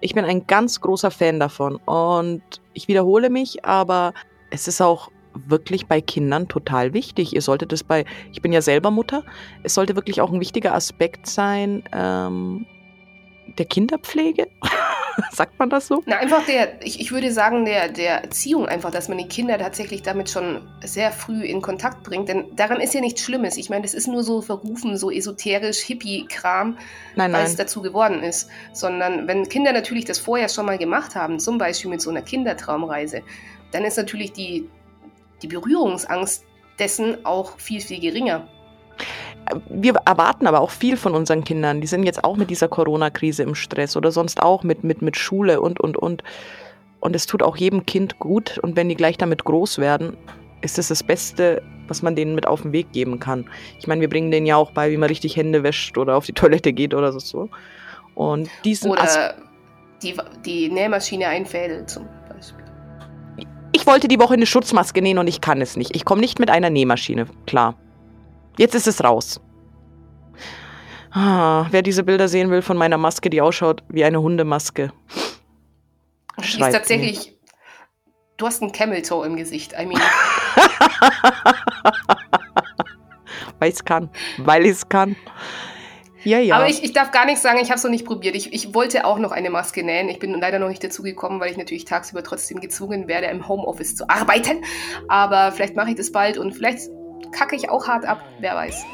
Ich 0.00 0.14
bin 0.14 0.24
ein 0.24 0.46
ganz 0.46 0.80
großer 0.80 1.10
Fan 1.10 1.40
davon 1.40 1.76
und 1.76 2.42
ich 2.74 2.88
wiederhole 2.88 3.30
mich, 3.30 3.64
aber 3.64 4.12
es 4.50 4.68
ist 4.68 4.80
auch 4.80 5.10
wirklich 5.34 5.86
bei 5.86 6.00
Kindern 6.00 6.48
total 6.48 6.92
wichtig. 6.92 7.34
Ihr 7.34 7.42
solltet 7.42 7.72
es 7.72 7.84
bei, 7.84 8.04
ich 8.32 8.42
bin 8.42 8.52
ja 8.52 8.62
selber 8.62 8.90
Mutter, 8.90 9.22
es 9.62 9.74
sollte 9.74 9.96
wirklich 9.96 10.20
auch 10.20 10.32
ein 10.32 10.40
wichtiger 10.40 10.74
Aspekt 10.74 11.26
sein 11.26 11.84
ähm, 11.92 12.66
der 13.58 13.66
Kinderpflege. 13.66 14.48
Sagt 15.32 15.58
man 15.58 15.70
das 15.70 15.86
so? 15.86 16.02
Na, 16.06 16.18
einfach 16.18 16.44
der, 16.44 16.84
ich, 16.84 17.00
ich 17.00 17.10
würde 17.10 17.32
sagen, 17.32 17.64
der, 17.64 17.88
der 17.88 18.22
Erziehung 18.22 18.66
einfach, 18.66 18.90
dass 18.90 19.08
man 19.08 19.16
die 19.16 19.28
Kinder 19.28 19.56
tatsächlich 19.58 20.02
damit 20.02 20.28
schon 20.28 20.68
sehr 20.84 21.10
früh 21.10 21.42
in 21.42 21.62
Kontakt 21.62 22.02
bringt. 22.02 22.28
Denn 22.28 22.54
daran 22.54 22.80
ist 22.80 22.92
ja 22.92 23.00
nichts 23.00 23.22
Schlimmes. 23.22 23.56
Ich 23.56 23.70
meine, 23.70 23.82
das 23.82 23.94
ist 23.94 24.08
nur 24.08 24.22
so 24.22 24.42
verrufen, 24.42 24.96
so 24.98 25.10
esoterisch, 25.10 25.78
Hippie-Kram, 25.78 26.76
weil 27.14 27.34
es 27.34 27.56
dazu 27.56 27.80
geworden 27.80 28.22
ist. 28.22 28.50
Sondern 28.74 29.26
wenn 29.26 29.48
Kinder 29.48 29.72
natürlich 29.72 30.04
das 30.04 30.18
vorher 30.18 30.50
schon 30.50 30.66
mal 30.66 30.76
gemacht 30.76 31.14
haben, 31.14 31.38
zum 31.38 31.56
Beispiel 31.56 31.90
mit 31.90 32.02
so 32.02 32.10
einer 32.10 32.22
Kindertraumreise, 32.22 33.22
dann 33.72 33.84
ist 33.84 33.96
natürlich 33.96 34.32
die, 34.32 34.68
die 35.42 35.48
Berührungsangst 35.48 36.44
dessen 36.78 37.24
auch 37.24 37.58
viel, 37.58 37.80
viel 37.80 38.00
geringer. 38.00 38.48
Wir 39.68 39.94
erwarten 40.04 40.46
aber 40.46 40.60
auch 40.60 40.70
viel 40.70 40.96
von 40.96 41.14
unseren 41.14 41.44
Kindern. 41.44 41.80
Die 41.80 41.86
sind 41.86 42.04
jetzt 42.04 42.24
auch 42.24 42.36
mit 42.36 42.50
dieser 42.50 42.68
Corona-Krise 42.68 43.42
im 43.42 43.54
Stress 43.54 43.96
oder 43.96 44.12
sonst 44.12 44.42
auch 44.42 44.62
mit, 44.62 44.84
mit, 44.84 45.02
mit 45.02 45.16
Schule 45.16 45.60
und, 45.60 45.80
und, 45.80 45.96
und. 45.96 46.22
Und 47.00 47.14
es 47.14 47.26
tut 47.26 47.42
auch 47.42 47.56
jedem 47.56 47.86
Kind 47.86 48.18
gut. 48.18 48.58
Und 48.58 48.76
wenn 48.76 48.88
die 48.88 48.96
gleich 48.96 49.16
damit 49.18 49.44
groß 49.44 49.78
werden, 49.78 50.16
ist 50.62 50.78
es 50.78 50.88
das, 50.88 50.98
das 50.98 51.06
Beste, 51.06 51.62
was 51.88 52.02
man 52.02 52.16
denen 52.16 52.34
mit 52.34 52.46
auf 52.46 52.62
den 52.62 52.72
Weg 52.72 52.92
geben 52.92 53.20
kann. 53.20 53.48
Ich 53.78 53.86
meine, 53.86 54.00
wir 54.00 54.08
bringen 54.08 54.30
denen 54.30 54.46
ja 54.46 54.56
auch 54.56 54.72
bei, 54.72 54.90
wie 54.90 54.96
man 54.96 55.08
richtig 55.08 55.36
Hände 55.36 55.62
wäscht 55.62 55.96
oder 55.98 56.16
auf 56.16 56.26
die 56.26 56.32
Toilette 56.32 56.72
geht 56.72 56.94
oder 56.94 57.12
so. 57.12 57.48
Und 58.14 58.48
diesen 58.64 58.90
oder 58.90 59.34
die, 60.02 60.16
die 60.44 60.68
Nähmaschine 60.70 61.28
einfädelt 61.28 61.90
zum 61.90 62.06
Beispiel. 62.28 62.64
Ich 63.72 63.86
wollte 63.86 64.08
die 64.08 64.18
Woche 64.18 64.34
eine 64.34 64.46
Schutzmaske 64.46 65.02
nähen 65.02 65.18
und 65.18 65.28
ich 65.28 65.40
kann 65.40 65.60
es 65.60 65.76
nicht. 65.76 65.94
Ich 65.94 66.04
komme 66.04 66.20
nicht 66.20 66.38
mit 66.38 66.50
einer 66.50 66.70
Nähmaschine, 66.70 67.26
klar. 67.46 67.76
Jetzt 68.58 68.74
ist 68.74 68.86
es 68.86 69.02
raus. 69.04 69.40
Ah, 71.10 71.66
wer 71.70 71.82
diese 71.82 72.02
Bilder 72.02 72.28
sehen 72.28 72.50
will 72.50 72.62
von 72.62 72.76
meiner 72.76 72.98
Maske, 72.98 73.30
die 73.30 73.40
ausschaut 73.40 73.82
wie 73.88 74.04
eine 74.04 74.20
Hundemaske. 74.20 74.92
Die 76.38 76.44
ist 76.44 76.58
tatsächlich. 76.58 77.26
Mir. 77.26 77.36
Du 78.36 78.46
hast 78.46 78.60
einen 78.60 78.72
Camel 78.72 79.00
Toe 79.00 79.24
im 79.24 79.36
Gesicht. 79.36 79.72
I 79.72 79.86
mean. 79.86 79.98
weil 83.58 83.70
ich 83.70 83.76
es 83.76 83.84
kann. 83.84 84.10
Weil 84.38 84.66
ich 84.66 84.72
es 84.72 84.88
kann. 84.88 85.16
Ja, 86.22 86.38
ja. 86.38 86.56
Aber 86.56 86.68
ich, 86.68 86.82
ich 86.82 86.92
darf 86.92 87.12
gar 87.12 87.24
nichts 87.24 87.42
sagen, 87.42 87.60
ich 87.62 87.70
habe 87.70 87.78
es 87.78 87.84
noch 87.84 87.90
nicht 87.90 88.04
probiert. 88.04 88.34
Ich, 88.34 88.52
ich 88.52 88.74
wollte 88.74 89.04
auch 89.04 89.18
noch 89.18 89.30
eine 89.30 89.48
Maske 89.48 89.84
nähen. 89.84 90.08
Ich 90.08 90.18
bin 90.18 90.34
leider 90.38 90.58
noch 90.58 90.68
nicht 90.68 90.82
dazu 90.82 91.02
gekommen, 91.02 91.40
weil 91.40 91.52
ich 91.52 91.56
natürlich 91.56 91.84
tagsüber 91.84 92.24
trotzdem 92.24 92.60
gezwungen 92.60 93.06
werde, 93.06 93.28
im 93.28 93.48
Homeoffice 93.48 93.94
zu 93.94 94.10
arbeiten. 94.10 94.64
Aber 95.08 95.52
vielleicht 95.52 95.76
mache 95.76 95.90
ich 95.90 95.96
das 95.96 96.10
bald 96.10 96.36
und 96.36 96.52
vielleicht 96.52 96.90
kacke 97.32 97.56
ich 97.56 97.70
auch 97.70 97.86
hart 97.86 98.04
ab, 98.04 98.22
wer 98.38 98.54
weiß. 98.54 98.84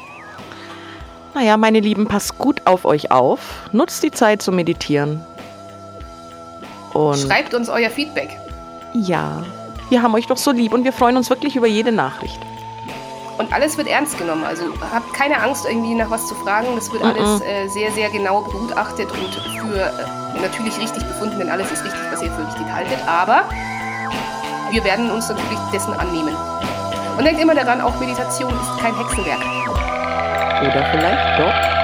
Naja, 1.33 1.57
meine 1.57 1.79
Lieben, 1.79 2.07
passt 2.07 2.37
gut 2.37 2.61
auf 2.65 2.85
euch 2.85 3.11
auf. 3.11 3.39
Nutzt 3.71 4.03
die 4.03 4.11
Zeit 4.11 4.41
zum 4.41 4.55
Meditieren. 4.55 5.25
Und 6.93 7.17
Schreibt 7.17 7.53
uns 7.53 7.69
euer 7.69 7.89
Feedback. 7.89 8.29
Ja, 8.93 9.43
wir 9.89 10.03
haben 10.03 10.13
euch 10.13 10.27
doch 10.27 10.37
so 10.37 10.51
lieb 10.51 10.73
und 10.73 10.83
wir 10.83 10.93
freuen 10.93 11.17
uns 11.17 11.29
wirklich 11.29 11.55
über 11.55 11.65
jede 11.65 11.91
Nachricht. 11.91 12.39
Und 13.39 13.51
alles 13.51 13.77
wird 13.77 13.87
ernst 13.87 14.17
genommen. 14.19 14.43
Also 14.43 14.65
habt 14.93 15.11
keine 15.13 15.41
Angst, 15.41 15.65
irgendwie 15.65 15.95
nach 15.95 16.11
was 16.11 16.27
zu 16.27 16.35
fragen. 16.35 16.67
Das 16.75 16.91
wird 16.91 17.03
alles 17.03 17.41
äh, 17.41 17.67
sehr, 17.67 17.91
sehr 17.91 18.11
genau 18.11 18.41
begutachtet 18.41 19.09
und 19.11 19.33
für 19.59 19.75
äh, 19.79 20.39
natürlich 20.39 20.77
richtig 20.79 21.03
befunden, 21.03 21.39
denn 21.39 21.49
alles 21.49 21.71
ist 21.71 21.83
richtig, 21.83 22.01
was 22.11 22.21
ihr 22.21 22.31
für 22.31 22.45
richtig 22.45 22.67
haltet. 22.71 22.99
Aber 23.07 23.45
wir 24.69 24.83
werden 24.83 25.09
uns 25.09 25.29
natürlich 25.29 25.59
dessen 25.71 25.93
annehmen. 25.93 26.35
Und 27.17 27.25
denkt 27.25 27.41
immer 27.41 27.55
daran, 27.55 27.81
auch 27.81 27.99
Meditation 27.99 28.51
ist 28.51 28.81
kein 28.81 28.95
Hexenwerk. 28.97 29.39
Oder 30.61 30.85
vielleicht 30.91 31.39
doch. 31.39 31.82